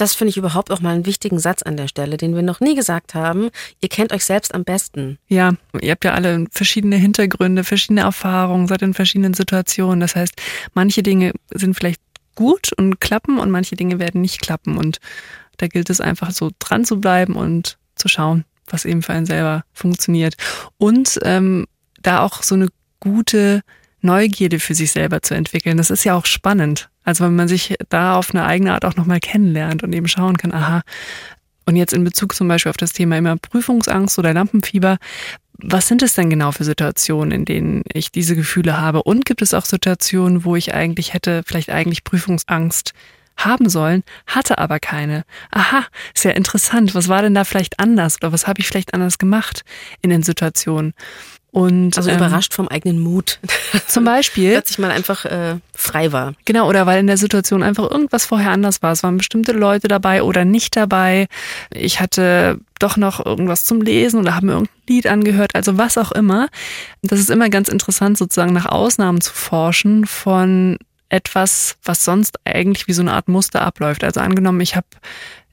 [0.00, 2.60] Das finde ich überhaupt auch mal einen wichtigen Satz an der Stelle, den wir noch
[2.60, 3.50] nie gesagt haben.
[3.82, 5.18] Ihr kennt euch selbst am besten.
[5.28, 10.00] Ja, ihr habt ja alle verschiedene Hintergründe, verschiedene Erfahrungen, seid in verschiedenen Situationen.
[10.00, 10.32] Das heißt,
[10.72, 12.00] manche Dinge sind vielleicht
[12.34, 14.78] gut und klappen und manche Dinge werden nicht klappen.
[14.78, 15.00] Und
[15.58, 19.26] da gilt es einfach so dran zu bleiben und zu schauen, was eben für einen
[19.26, 20.34] selber funktioniert.
[20.78, 21.66] Und ähm,
[22.00, 22.68] da auch so eine
[23.00, 23.60] gute
[24.00, 25.76] Neugierde für sich selber zu entwickeln.
[25.76, 26.88] Das ist ja auch spannend.
[27.10, 30.36] Also wenn man sich da auf eine eigene Art auch nochmal kennenlernt und eben schauen
[30.36, 30.82] kann, aha,
[31.66, 34.98] und jetzt in Bezug zum Beispiel auf das Thema immer Prüfungsangst oder Lampenfieber,
[35.54, 39.02] was sind es denn genau für Situationen, in denen ich diese Gefühle habe?
[39.02, 42.92] Und gibt es auch Situationen, wo ich eigentlich hätte, vielleicht eigentlich Prüfungsangst
[43.36, 45.24] haben sollen, hatte aber keine.
[45.50, 46.94] Aha, sehr interessant.
[46.94, 49.62] Was war denn da vielleicht anders oder was habe ich vielleicht anders gemacht
[50.00, 50.94] in den Situationen?
[51.52, 53.40] Und, also ähm, überrascht vom eigenen Mut.
[53.88, 54.52] Zum Beispiel.
[54.52, 56.34] Plötzlich mal einfach äh, frei war.
[56.44, 58.92] Genau, oder weil in der Situation einfach irgendwas vorher anders war.
[58.92, 61.26] Es waren bestimmte Leute dabei oder nicht dabei.
[61.74, 65.98] Ich hatte doch noch irgendwas zum Lesen oder habe mir irgendein Lied angehört, also was
[65.98, 66.48] auch immer.
[67.02, 72.86] Das ist immer ganz interessant, sozusagen nach Ausnahmen zu forschen von etwas, was sonst eigentlich
[72.86, 74.04] wie so eine Art Muster abläuft.
[74.04, 74.86] Also angenommen, ich habe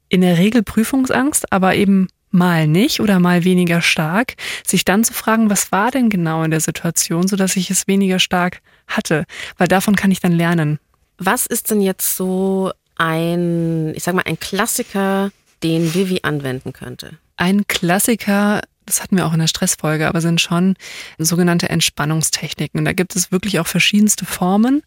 [0.10, 4.36] in der Regel Prüfungsangst, aber eben mal nicht oder mal weniger stark,
[4.66, 8.20] sich dann zu fragen, was war denn genau in der Situation, sodass ich es weniger
[8.20, 9.26] stark hatte,
[9.58, 10.80] weil davon kann ich dann lernen.
[11.18, 15.32] Was ist denn jetzt so ein, ich sag mal, ein Klassiker,
[15.64, 17.18] den Vivi anwenden könnte?
[17.38, 20.76] Ein Klassiker, das hatten wir auch in der Stressfolge, aber sind schon
[21.18, 22.86] sogenannte Entspannungstechniken.
[22.86, 24.84] Da gibt es wirklich auch verschiedenste Formen,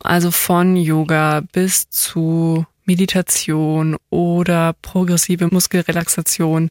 [0.00, 6.70] also von Yoga bis zu Meditation oder progressive Muskelrelaxation.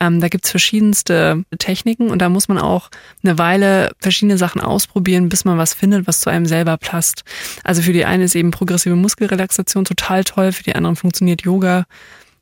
[0.00, 2.90] Ähm, da gibt's verschiedenste Techniken und da muss man auch
[3.22, 7.24] eine Weile verschiedene Sachen ausprobieren, bis man was findet, was zu einem selber passt.
[7.64, 11.86] Also für die eine ist eben progressive Muskelrelaxation total toll, für die anderen funktioniert Yoga.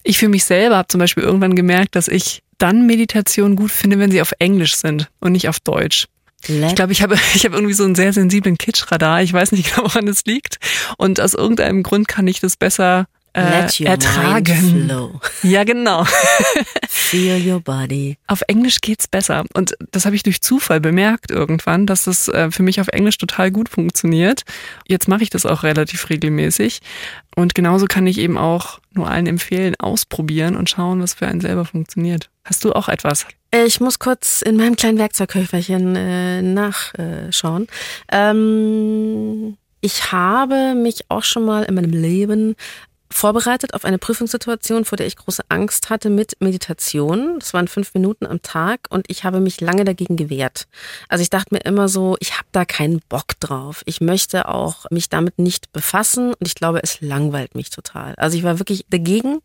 [0.03, 3.99] Ich für mich selber habe zum Beispiel irgendwann gemerkt, dass ich dann Meditation gut finde,
[3.99, 6.07] wenn sie auf Englisch sind und nicht auf Deutsch.
[6.69, 9.23] Ich glaube, ich habe ich habe irgendwie so einen sehr sensiblen Kitschradar.
[9.23, 10.59] Ich weiß nicht genau, woran es liegt.
[10.99, 14.87] Und aus irgendeinem Grund kann ich das besser äh, ertragen.
[15.43, 16.05] Ja, genau.
[16.89, 18.19] Feel your body.
[18.27, 19.45] Auf Englisch geht's besser.
[19.55, 23.19] Und das habe ich durch Zufall bemerkt irgendwann, dass das äh, für mich auf Englisch
[23.19, 24.43] total gut funktioniert.
[24.87, 26.81] Jetzt mache ich das auch relativ regelmäßig.
[27.35, 31.41] Und genauso kann ich eben auch nur allen empfehlen, ausprobieren und schauen, was für einen
[31.41, 32.29] selber funktioniert.
[32.45, 33.27] Hast du auch etwas?
[33.55, 37.67] Ich muss kurz in meinem kleinen Werkzeughöferchen äh, nachschauen.
[38.11, 42.57] Ähm, ich habe mich auch schon mal in meinem Leben
[43.11, 47.39] vorbereitet auf eine Prüfungssituation, vor der ich große Angst hatte mit Meditation.
[47.41, 50.67] Das waren fünf Minuten am Tag und ich habe mich lange dagegen gewehrt.
[51.09, 53.83] Also ich dachte mir immer so, ich habe da keinen Bock drauf.
[53.85, 58.15] Ich möchte auch mich damit nicht befassen und ich glaube, es langweilt mich total.
[58.17, 59.41] Also ich war wirklich dagegen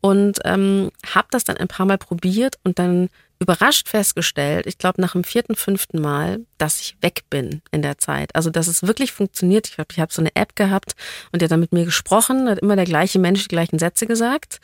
[0.00, 3.08] und ähm, habe das dann ein paar Mal probiert und dann
[3.40, 7.96] überrascht festgestellt, ich glaube nach dem vierten, fünften Mal, dass ich weg bin in der
[7.96, 8.34] Zeit.
[8.36, 9.66] Also dass es wirklich funktioniert.
[9.66, 10.94] Ich glaube, ich habe so eine App gehabt
[11.32, 14.06] und der hat dann mit mir gesprochen, hat immer der gleiche Mensch die gleichen Sätze
[14.06, 14.60] gesagt.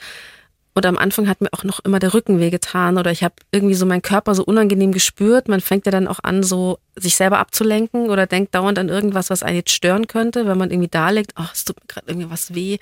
[0.74, 3.74] Und am Anfang hat mir auch noch immer der Rücken wehgetan oder ich habe irgendwie
[3.74, 5.48] so meinen Körper so unangenehm gespürt.
[5.48, 9.30] Man fängt ja dann auch an, so sich selber abzulenken oder denkt dauernd an irgendwas,
[9.30, 12.08] was einen jetzt stören könnte, wenn man irgendwie da liegt, ach, es tut mir gerade
[12.08, 12.76] irgendwie was weh.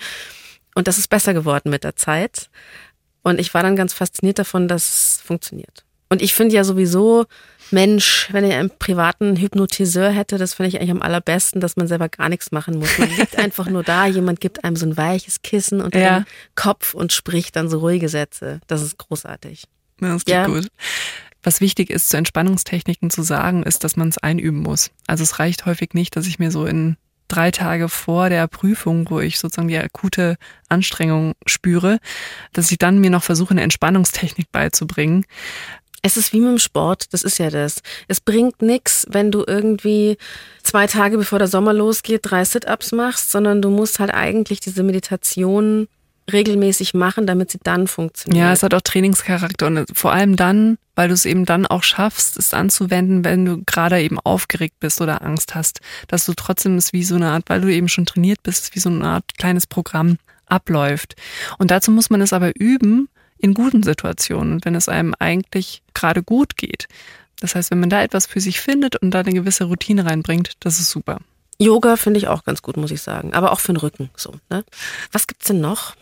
[0.74, 2.50] Und das ist besser geworden mit der Zeit.
[3.22, 5.84] Und ich war dann ganz fasziniert davon, dass es funktioniert.
[6.10, 7.24] Und ich finde ja sowieso,
[7.70, 11.88] Mensch, wenn ich einen privaten Hypnotiseur hätte, das finde ich eigentlich am allerbesten, dass man
[11.88, 12.98] selber gar nichts machen muss.
[12.98, 16.20] Man liegt einfach nur da, jemand gibt einem so ein weiches Kissen unter ja.
[16.20, 18.60] den Kopf und spricht dann so ruhige Sätze.
[18.66, 19.64] Das ist großartig.
[19.98, 20.46] Das klingt ja.
[20.46, 20.68] gut.
[21.42, 24.90] Was wichtig ist, zu Entspannungstechniken zu sagen, ist, dass man es einüben muss.
[25.06, 26.96] Also es reicht häufig nicht, dass ich mir so in
[27.34, 30.36] drei Tage vor der Prüfung, wo ich sozusagen die akute
[30.68, 31.98] Anstrengung spüre,
[32.52, 35.24] dass ich dann mir noch versuche, eine Entspannungstechnik beizubringen.
[36.02, 37.80] Es ist wie mit dem Sport, das ist ja das.
[38.08, 40.18] Es bringt nichts, wenn du irgendwie
[40.62, 44.82] zwei Tage bevor der Sommer losgeht, drei Sit-ups machst, sondern du musst halt eigentlich diese
[44.82, 45.88] Meditation
[46.32, 48.42] regelmäßig machen, damit sie dann funktioniert.
[48.42, 51.82] Ja, es hat auch Trainingscharakter und vor allem dann, weil du es eben dann auch
[51.82, 56.76] schaffst, es anzuwenden, wenn du gerade eben aufgeregt bist oder Angst hast, dass du trotzdem
[56.76, 59.36] es wie so eine Art, weil du eben schon trainiert bist, wie so eine Art
[59.36, 61.16] kleines Programm abläuft.
[61.58, 63.08] Und dazu muss man es aber üben
[63.38, 66.86] in guten Situationen, wenn es einem eigentlich gerade gut geht.
[67.40, 70.52] Das heißt, wenn man da etwas für sich findet und da eine gewisse Routine reinbringt,
[70.60, 71.18] das ist super.
[71.58, 73.34] Yoga finde ich auch ganz gut, muss ich sagen.
[73.34, 74.34] Aber auch für den Rücken so.
[74.50, 74.64] Ne?
[75.12, 75.94] Was gibt's denn noch?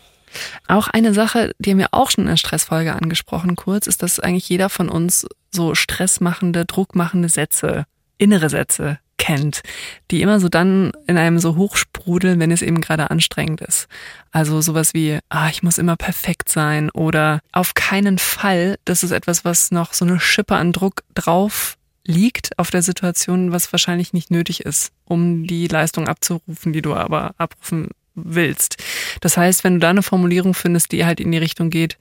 [0.69, 4.21] Auch eine Sache, die haben wir auch schon in der Stressfolge angesprochen, kurz, ist, dass
[4.21, 7.87] eigentlich jeder von uns so stressmachende, druckmachende Sätze,
[8.19, 9.63] innere Sätze kennt,
[10.11, 13.87] die immer so dann in einem so hochsprudeln, wenn es eben gerade anstrengend ist.
[14.33, 19.13] Also sowas wie, ah, ich muss immer perfekt sein oder auf keinen Fall, das ist
[19.13, 24.13] etwas, was noch so eine Schippe an Druck drauf liegt auf der Situation, was wahrscheinlich
[24.13, 28.83] nicht nötig ist, um die Leistung abzurufen, die du aber abrufen willst.
[29.21, 31.99] Das heißt, wenn du da eine Formulierung findest, die halt in die Richtung geht,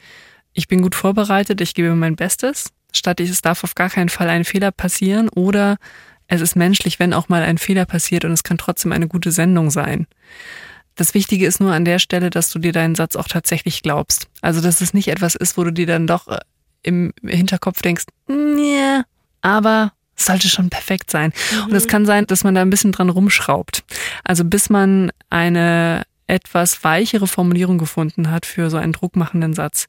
[0.53, 4.29] ich bin gut vorbereitet, ich gebe mein Bestes, statt es darf auf gar keinen Fall
[4.29, 5.77] ein Fehler passieren oder
[6.27, 9.31] es ist menschlich, wenn auch mal ein Fehler passiert und es kann trotzdem eine gute
[9.31, 10.07] Sendung sein.
[10.95, 14.27] Das Wichtige ist nur an der Stelle, dass du dir deinen Satz auch tatsächlich glaubst.
[14.41, 16.39] Also, dass es nicht etwas ist, wo du dir dann doch äh,
[16.83, 19.03] im Hinterkopf denkst, ja,
[19.41, 19.93] aber
[20.25, 21.33] sollte schon perfekt sein.
[21.51, 21.63] Mhm.
[21.65, 23.83] Und es kann sein, dass man da ein bisschen dran rumschraubt.
[24.23, 29.87] Also bis man eine etwas weichere Formulierung gefunden hat für so einen druckmachenden Satz.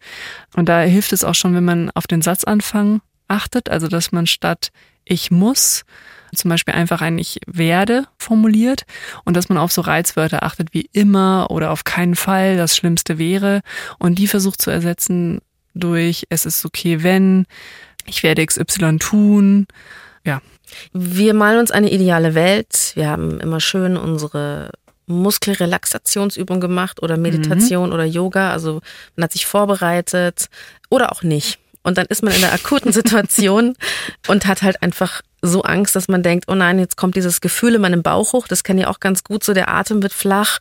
[0.56, 4.26] Und da hilft es auch schon, wenn man auf den Satzanfang achtet, also dass man
[4.26, 4.70] statt
[5.04, 5.84] ich muss
[6.34, 8.84] zum Beispiel einfach ein Ich werde formuliert
[9.24, 13.18] und dass man auf so Reizwörter achtet wie immer oder auf keinen Fall, das Schlimmste
[13.18, 13.60] wäre
[13.98, 15.40] und die versucht zu ersetzen
[15.74, 17.46] durch es ist okay, wenn,
[18.06, 19.66] ich werde XY tun,
[20.24, 20.40] ja.
[20.92, 22.92] Wir malen uns eine ideale Welt.
[22.94, 24.70] Wir haben immer schön unsere
[25.06, 27.94] Muskelrelaxationsübung gemacht oder Meditation mhm.
[27.94, 28.52] oder Yoga.
[28.52, 28.80] Also
[29.16, 30.48] man hat sich vorbereitet
[30.88, 31.58] oder auch nicht.
[31.82, 33.74] Und dann ist man in einer akuten Situation
[34.28, 37.74] und hat halt einfach so Angst, dass man denkt, oh nein, jetzt kommt dieses Gefühl
[37.74, 38.46] in meinem Bauch hoch.
[38.46, 39.42] Das kenne ich auch ganz gut.
[39.42, 40.60] So der Atem wird flach.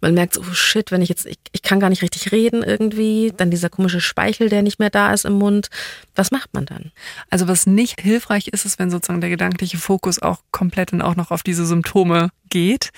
[0.00, 2.62] Man merkt so, oh shit, wenn ich jetzt, ich, ich kann gar nicht richtig reden
[2.62, 3.34] irgendwie.
[3.36, 5.68] Dann dieser komische Speichel, der nicht mehr da ist im Mund.
[6.14, 6.90] Was macht man dann?
[7.28, 11.16] Also was nicht hilfreich ist, ist, wenn sozusagen der gedankliche Fokus auch komplett und auch
[11.16, 12.92] noch auf diese Symptome geht.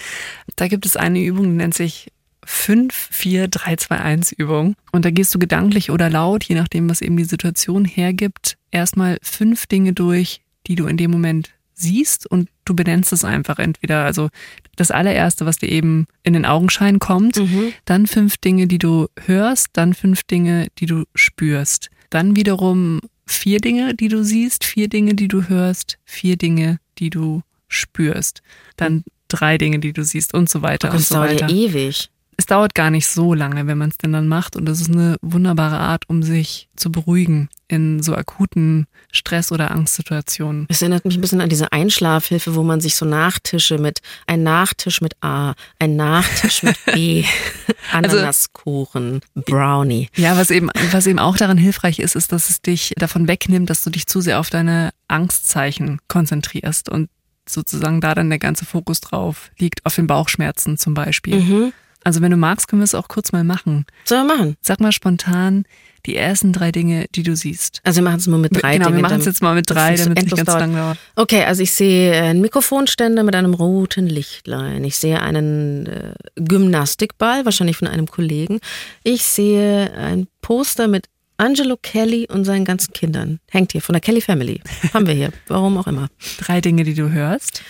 [0.55, 2.13] Da gibt es eine Übung, die nennt sich
[2.47, 4.77] 5, 4, 3, 2, 1 Übung.
[4.93, 9.19] Und da gehst du gedanklich oder laut, je nachdem, was eben die Situation hergibt, erstmal
[9.23, 14.05] fünf Dinge durch, die du in dem Moment siehst und du benennst es einfach entweder,
[14.05, 14.31] also
[14.77, 17.73] das allererste, was dir eben in den Augenschein kommt, mhm.
[17.85, 21.91] dann fünf Dinge, die du hörst, dann fünf Dinge, die du spürst.
[22.11, 27.11] Dann wiederum vier Dinge, die du siehst, vier Dinge, die du hörst, vier Dinge, die
[27.11, 28.43] du spürst.
[28.77, 31.33] Dann drei Dinge, die du siehst und so weiter oh, und so weiter.
[31.33, 32.11] Das dauert ja ewig.
[32.37, 34.57] Es dauert gar nicht so lange, wenn man es denn dann macht.
[34.57, 39.71] Und das ist eine wunderbare Art, um sich zu beruhigen in so akuten Stress- oder
[39.71, 40.67] Angstsituationen.
[40.69, 44.43] Es erinnert mich ein bisschen an diese Einschlafhilfe, wo man sich so Nachtische mit, ein
[44.43, 47.25] Nachtisch mit A, ein Nachtisch mit B,
[47.93, 50.09] Also Ananaskuchen, Brownie.
[50.17, 53.71] Ja, was eben, was eben auch daran hilfreich ist, ist, dass es dich davon wegnimmt,
[53.71, 57.09] dass du dich zu sehr auf deine Angstzeichen konzentrierst und
[57.49, 61.41] sozusagen da dann der ganze Fokus drauf liegt, auf den Bauchschmerzen zum Beispiel.
[61.41, 61.73] Mhm.
[62.07, 63.85] Also wenn du magst, können wir es auch kurz mal machen.
[64.05, 64.57] Sollen wir machen?
[64.61, 65.65] Sag mal spontan
[66.07, 67.81] die ersten drei Dinge, die du siehst.
[67.83, 68.99] Also wir machen es mal mit drei genau, Dingen.
[68.99, 70.61] wir machen es jetzt mal mit drei, damit es nicht ganz dauert.
[70.61, 70.99] lang dauert.
[71.17, 74.85] Okay, also ich sehe einen Mikrofonständer mit einem roten Lichtlein.
[74.85, 78.61] Ich sehe einen äh, Gymnastikball, wahrscheinlich von einem Kollegen.
[79.03, 83.41] Ich sehe ein Poster mit Angelo Kelly und seinen ganzen Kindern.
[83.51, 84.61] Hängt hier von der Kelly Family.
[84.95, 85.33] Haben wir hier.
[85.49, 86.07] Warum auch immer.
[86.39, 87.63] Drei Dinge, die du hörst.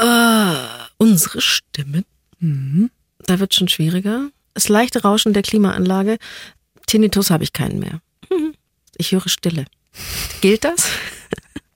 [0.00, 0.54] Äh,
[0.96, 2.04] unsere Stimmen.
[2.38, 2.90] Mhm.
[3.30, 4.28] Da wird schon schwieriger.
[4.54, 6.18] Das leichte Rauschen der Klimaanlage.
[6.86, 8.00] Tinnitus habe ich keinen mehr.
[8.28, 8.54] Mhm.
[8.96, 9.66] Ich höre Stille.
[10.40, 10.88] Gilt das?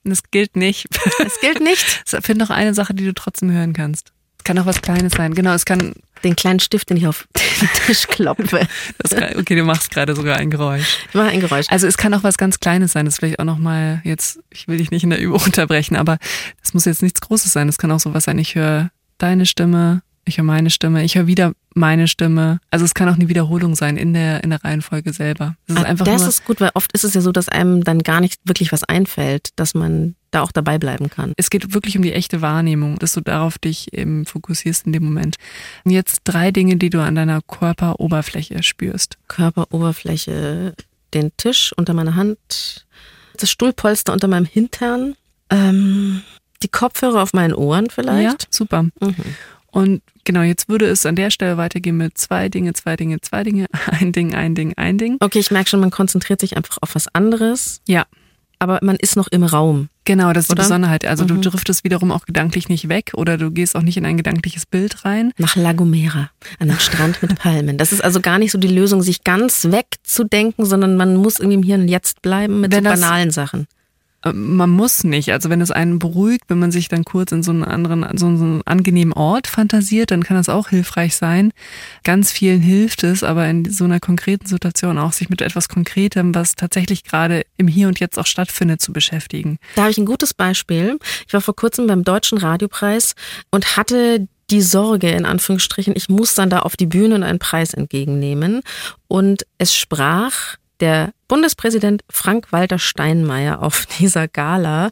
[0.07, 0.87] Das gilt nicht.
[1.25, 1.83] Es gilt nicht.
[2.05, 4.11] Find noch eine Sache, die du trotzdem hören kannst.
[4.37, 5.33] Es kann auch was Kleines sein.
[5.33, 7.27] Genau, es kann, Den kleinen Stift, den ich auf
[7.59, 8.67] den Tisch klopfe.
[9.09, 10.99] kann okay, du machst gerade sogar ein Geräusch.
[11.09, 11.65] Ich mache ein Geräusch.
[11.69, 13.05] Also es kann auch was ganz Kleines sein.
[13.05, 16.19] Das ist vielleicht auch nochmal jetzt, ich will dich nicht in der Übung unterbrechen, aber
[16.61, 17.67] es muss jetzt nichts Großes sein.
[17.67, 21.27] Es kann auch sowas sein, ich höre deine Stimme, ich höre meine Stimme, ich höre
[21.27, 22.59] wieder meine Stimme.
[22.71, 25.55] Also es kann auch eine Wiederholung sein in der, in der Reihenfolge selber.
[25.67, 27.47] Es ist Ah, einfach das nur, ist gut, weil oft ist es ja so, dass
[27.49, 31.33] einem dann gar nicht wirklich was einfällt, dass man da auch dabei bleiben kann.
[31.37, 35.03] es geht wirklich um die echte Wahrnehmung, dass du darauf dich eben fokussierst in dem
[35.05, 35.35] Moment.
[35.83, 39.17] Und jetzt drei Dinge, die du an deiner Körperoberfläche spürst.
[39.27, 40.73] Körperoberfläche,
[41.13, 42.85] den Tisch unter meiner Hand,
[43.37, 45.15] das Stuhlpolster unter meinem Hintern,
[45.49, 46.21] ähm,
[46.63, 48.47] die Kopfhörer auf meinen Ohren Ja, vielleicht.
[48.53, 48.83] super.
[48.83, 49.15] Mhm.
[49.67, 53.43] Und genau, jetzt würde es an der Stelle weitergehen mit zwei Dinge, zwei Dinge, zwei
[53.43, 55.17] Dinge, ein Ding, ein Ding, ein Ding.
[55.21, 58.05] Okay, ich merke schon, man konzentriert sich einfach auf was anderes, Ja,
[58.59, 59.89] aber man ist noch im Raum.
[60.05, 60.63] genau, das ist Oder?
[60.63, 61.05] die Besonderheit.
[61.05, 61.41] Also Mhm.
[61.41, 64.65] du driftest wiederum auch gedanklich nicht weg oder du gehst auch nicht in ein gedankliches
[64.65, 65.31] Bild rein.
[65.37, 67.77] Nach La Gomera, an den Strand mit Palmen.
[67.77, 71.55] Das ist also gar nicht so die Lösung, sich ganz wegzudenken, sondern man muss irgendwie
[71.57, 73.67] im Hier und Jetzt bleiben mit Wenn so banalen Sachen.
[74.33, 75.31] Man muss nicht.
[75.31, 78.25] Also wenn es einen beruhigt, wenn man sich dann kurz in so einen anderen, so
[78.25, 81.51] einen angenehmen Ort fantasiert, dann kann das auch hilfreich sein.
[82.03, 86.33] Ganz vielen hilft es, aber in so einer konkreten Situation auch sich mit etwas Konkretem,
[86.33, 89.59] was tatsächlich gerade im Hier und Jetzt auch stattfindet, zu beschäftigen.
[89.75, 90.97] Da habe ich ein gutes Beispiel.
[91.27, 93.13] Ich war vor kurzem beim Deutschen Radiopreis
[93.51, 97.39] und hatte die Sorge, in Anführungsstrichen, ich muss dann da auf die Bühne und einen
[97.39, 98.61] Preis entgegennehmen.
[99.07, 104.89] Und es sprach der Bundespräsident Frank-Walter Steinmeier auf dieser Gala.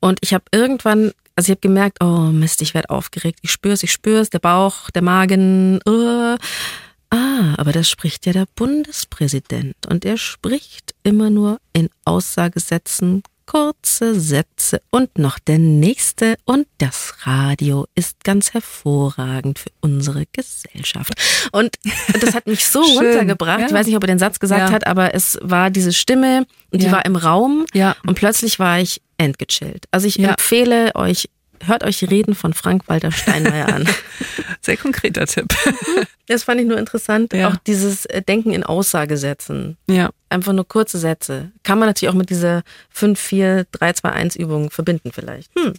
[0.00, 3.38] Und ich habe irgendwann, also ich habe gemerkt, oh Mist, ich werde aufgeregt.
[3.42, 5.80] Ich spüre es, ich spüre es, der Bauch, der Magen.
[5.88, 6.36] Uh.
[7.10, 9.76] Ah, aber das spricht ja der Bundespräsident.
[9.86, 16.36] Und er spricht immer nur in Aussagesätzen, kurze Sätze und noch der nächste.
[16.44, 21.14] Und das Radio ist ganz hervorragend für unsere Gesellschaft.
[21.52, 21.76] Und
[22.20, 23.60] das hat mich so runtergebracht.
[23.60, 23.66] ja.
[23.66, 24.74] Ich weiß nicht, ob er den Satz gesagt Ja.
[24.74, 26.92] hat, aber es war diese Stimme und die Ja.
[26.92, 27.66] war im Raum.
[27.74, 27.96] Ja.
[28.06, 29.86] Und plötzlich war ich entgechillt.
[29.90, 31.28] Also ich empfehle euch,
[31.66, 33.88] hört euch die Reden von Frank-Walter Steinmeier an.
[34.60, 35.48] Sehr konkreter Tipp.
[36.28, 37.34] Das fand ich nur interessant.
[37.34, 37.48] Ja.
[37.48, 39.76] Auch dieses äh, Denken in Aussagesätzen.
[39.88, 40.10] ja.
[40.30, 41.50] Einfach nur kurze Sätze.
[41.62, 45.50] Kann man natürlich auch mit dieser 5, 4, 3, 2, 1 Übung verbinden vielleicht.
[45.58, 45.74] Hm.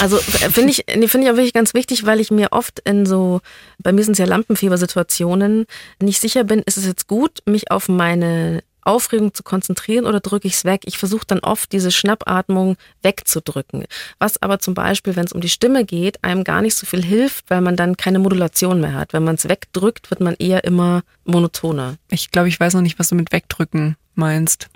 [0.00, 2.80] Also äh, finde ich, nee, finde ich auch wirklich ganz wichtig, weil ich mir oft
[2.80, 3.42] in so,
[3.78, 5.66] bei mir sind es ja Lampenfiebersituationen,
[6.00, 10.46] nicht sicher bin, ist es jetzt gut, mich auf meine Aufregung zu konzentrieren oder drücke
[10.48, 10.82] ich es weg?
[10.84, 13.84] Ich versuche dann oft diese Schnappatmung wegzudrücken.
[14.18, 17.02] Was aber zum Beispiel, wenn es um die Stimme geht, einem gar nicht so viel
[17.04, 19.12] hilft, weil man dann keine Modulation mehr hat.
[19.12, 21.96] Wenn man es wegdrückt, wird man eher immer monotoner.
[22.10, 24.68] Ich glaube, ich weiß noch nicht, was du mit wegdrücken meinst.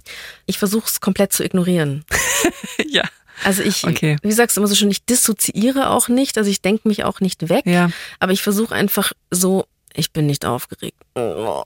[0.46, 2.04] Ich versuche es komplett zu ignorieren.
[2.88, 3.04] ja.
[3.44, 4.16] Also ich, Okay.
[4.22, 7.20] wie sagst du immer so schön, ich dissoziiere auch nicht, also ich denke mich auch
[7.20, 7.90] nicht weg, Ja.
[8.18, 10.98] aber ich versuche einfach so, ich bin nicht aufgeregt.
[11.14, 11.62] Oh.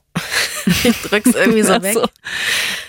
[0.65, 1.93] Ich drück's irgendwie so weg.
[1.93, 2.05] so.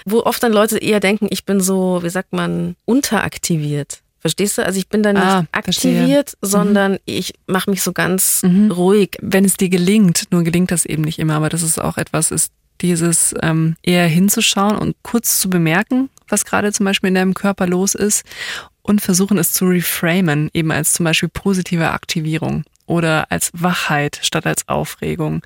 [0.05, 4.01] Wo oft dann Leute eher denken, ich bin so, wie sagt man, unteraktiviert.
[4.21, 4.65] Verstehst du?
[4.65, 5.99] Also ich bin da nicht Ah, verstehe.
[6.01, 8.71] aktiviert, sondern ich mache mich so ganz Mhm.
[8.73, 9.17] ruhig.
[9.21, 12.31] wenn es dir gelingt, nur gelingt das eben nicht immer, aber das ist auch etwas,
[12.31, 17.35] ist dieses ähm, eher hinzuschauen und kurz zu bemerken, was gerade zum Beispiel in deinem
[17.35, 18.25] Körper los ist
[18.83, 24.47] und versuchen es zu reframen, eben als zum Beispiel positive Aktivierung oder als Wachheit statt
[24.47, 25.43] als Aufregung.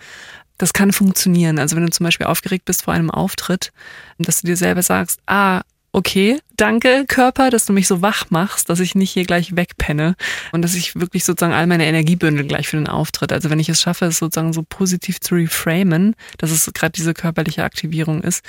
[0.60, 1.58] Das kann funktionieren.
[1.58, 3.72] Also wenn du zum Beispiel aufgeregt bist vor einem Auftritt,
[4.18, 8.68] dass du dir selber sagst, ah, okay, danke Körper, dass du mich so wach machst,
[8.68, 10.16] dass ich nicht hier gleich wegpenne
[10.52, 13.32] und dass ich wirklich sozusagen all meine Energie bündel gleich für den Auftritt.
[13.32, 17.14] Also wenn ich es schaffe, es sozusagen so positiv zu reframen, dass es gerade diese
[17.14, 18.44] körperliche Aktivierung ist,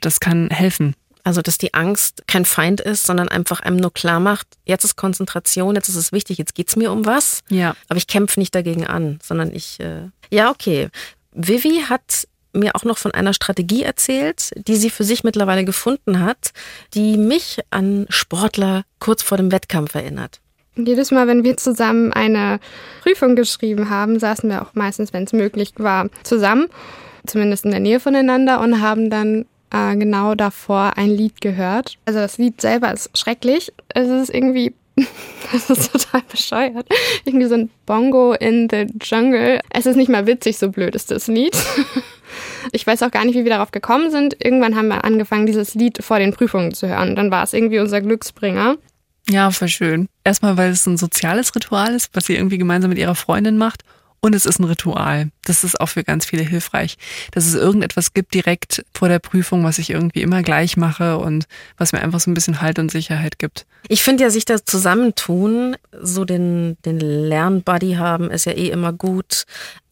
[0.00, 0.96] das kann helfen.
[1.24, 4.96] Also, dass die Angst kein Feind ist, sondern einfach einem nur klar macht, jetzt ist
[4.96, 7.42] Konzentration, jetzt ist es wichtig, jetzt geht's mir um was.
[7.48, 7.76] Ja.
[7.88, 10.88] Aber ich kämpfe nicht dagegen an, sondern ich, äh ja, okay.
[11.32, 16.20] Vivi hat mir auch noch von einer Strategie erzählt, die sie für sich mittlerweile gefunden
[16.20, 16.52] hat,
[16.94, 20.40] die mich an Sportler kurz vor dem Wettkampf erinnert.
[20.76, 22.58] Jedes Mal, wenn wir zusammen eine
[23.02, 26.68] Prüfung geschrieben haben, saßen wir auch meistens, wenn es möglich war, zusammen,
[27.26, 31.98] zumindest in der Nähe voneinander und haben dann äh, genau davor ein Lied gehört.
[32.06, 33.72] Also das Lied selber ist schrecklich.
[33.88, 34.74] Es ist irgendwie
[35.52, 36.86] das ist total bescheuert.
[37.24, 39.60] Irgendwie so ein Bongo in the Jungle.
[39.70, 41.56] Es ist nicht mal witzig, so blöd ist das Lied.
[42.72, 44.42] Ich weiß auch gar nicht, wie wir darauf gekommen sind.
[44.42, 47.14] Irgendwann haben wir angefangen, dieses Lied vor den Prüfungen zu hören.
[47.14, 48.76] Dann war es irgendwie unser Glücksbringer.
[49.28, 50.08] Ja, voll schön.
[50.24, 53.82] Erstmal, weil es ein soziales Ritual ist, was sie irgendwie gemeinsam mit ihrer Freundin macht.
[54.24, 55.30] Und es ist ein Ritual.
[55.44, 56.96] Das ist auch für ganz viele hilfreich,
[57.32, 61.46] dass es irgendetwas gibt direkt vor der Prüfung, was ich irgendwie immer gleich mache und
[61.76, 63.66] was mir einfach so ein bisschen Halt und Sicherheit gibt.
[63.88, 68.92] Ich finde ja, sich da zusammentun, so den, den Lernbuddy haben, ist ja eh immer
[68.92, 69.44] gut.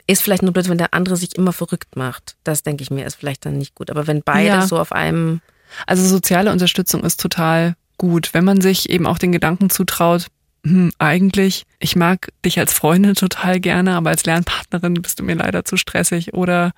[0.07, 2.37] Ist vielleicht nur blöd, wenn der andere sich immer verrückt macht.
[2.45, 3.91] Das denke ich mir, ist vielleicht dann nicht gut.
[3.91, 4.67] Aber wenn beide Ja.
[4.67, 5.41] so auf einem,
[5.87, 10.27] Also soziale Unterstützung ist total gut, wenn man sich eben auch den Gedanken zutraut,
[10.65, 15.35] hm, eigentlich, ich mag dich als Freundin total gerne, aber als Lernpartnerin bist du mir
[15.35, 16.73] leider zu stressig oder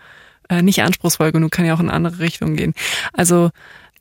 [0.49, 2.75] äh, nicht anspruchsvoll genug, kann ja auch in andere Richtungen gehen.
[3.13, 3.51] Also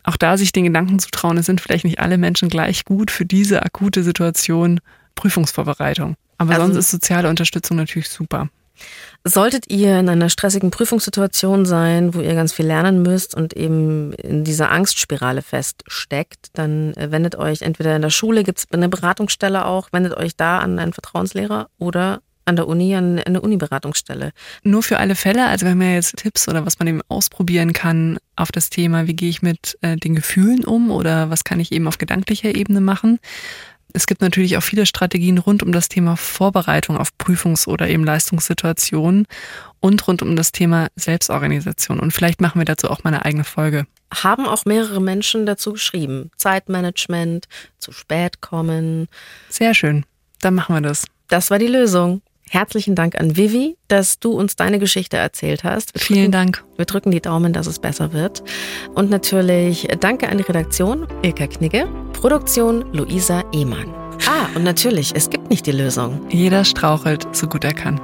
[0.04, 3.26] auch da sich den Gedanken zutrauen, es sind vielleicht nicht alle Menschen gleich gut für
[3.26, 4.80] diese akute Situation
[5.16, 6.16] Prüfungsvorbereitung.
[6.38, 8.50] Aber Also- sonst ist soziale Unterstützung natürlich super.
[9.24, 14.14] Solltet ihr in einer stressigen Prüfungssituation sein, wo ihr ganz viel lernen müsst und eben
[14.14, 18.90] in dieser Angstspirale feststeckt, dann äh, wendet euch entweder in der Schule, gibt es eine
[18.90, 24.32] Beratungsstelle auch, wendet euch da an einen Vertrauenslehrer oder an der Uni an eine Uni-Beratungsstelle.
[24.64, 27.72] Nur für alle Fälle, also wir haben ja jetzt Tipps oder was man eben ausprobieren
[27.72, 31.60] kann auf das Thema, wie gehe ich mit äh, den Gefühlen um oder was kann
[31.60, 33.20] ich eben auf gedanklicher Ebene machen.
[33.94, 38.04] Es gibt natürlich auch viele Strategien rund um das Thema Vorbereitung auf Prüfungs- oder eben
[38.04, 39.28] Leistungssituationen
[39.80, 42.00] und rund um das Thema Selbstorganisation.
[42.00, 43.86] Und vielleicht machen wir dazu auch mal eine eigene Folge.
[44.14, 46.32] Haben auch mehrere Menschen dazu geschrieben.
[46.38, 49.08] Zeitmanagement, zu spät kommen.
[49.50, 50.06] Sehr schön.
[50.42, 51.06] Dann machen wir das.
[51.28, 52.22] Das war die Lösung.
[52.56, 55.94] Herzlichen Dank an Vivi, dass du uns deine Geschichte erzählt hast.
[55.96, 56.64] Wir Vielen drücken- Dank.
[56.76, 58.44] Wir drücken die Daumen, dass es besser wird.
[58.94, 63.88] Und natürlich danke an die Redaktion, Ilka Knigge, Produktion Luisa Ehmann.
[64.28, 66.26] Ah, und natürlich, es gibt nicht die Lösung.
[66.30, 68.02] Jeder strauchelt, so gut er kann.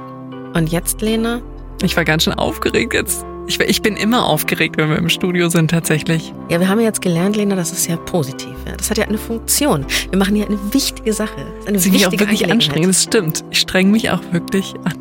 [0.54, 1.42] Und jetzt, Lena?
[1.82, 3.26] Ich war ganz schön aufgeregt jetzt.
[3.48, 6.34] Ich, ich bin immer aufgeregt, wenn wir im Studio sind, tatsächlich.
[6.50, 8.54] Ja, wir haben ja jetzt gelernt, Lena, das ist ja positiv.
[8.66, 8.76] Ja.
[8.76, 9.86] Das hat ja eine Funktion.
[10.10, 11.46] Wir machen hier eine wichtige Sache.
[11.66, 13.44] Eine ist mich auch wichtige wirklich anstrengend, das stimmt.
[13.50, 14.98] Ich streng mich auch wirklich an.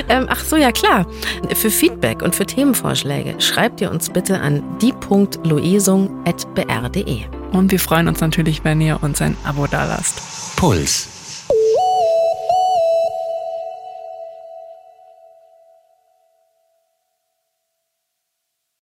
[0.09, 1.07] Ähm, ach so, ja klar.
[1.55, 7.21] Für Feedback und für Themenvorschläge schreibt ihr uns bitte an die.loesung.br.de.
[7.53, 10.21] Und wir freuen uns natürlich, wenn ihr uns ein Abo dalasst.
[10.57, 11.14] Puls.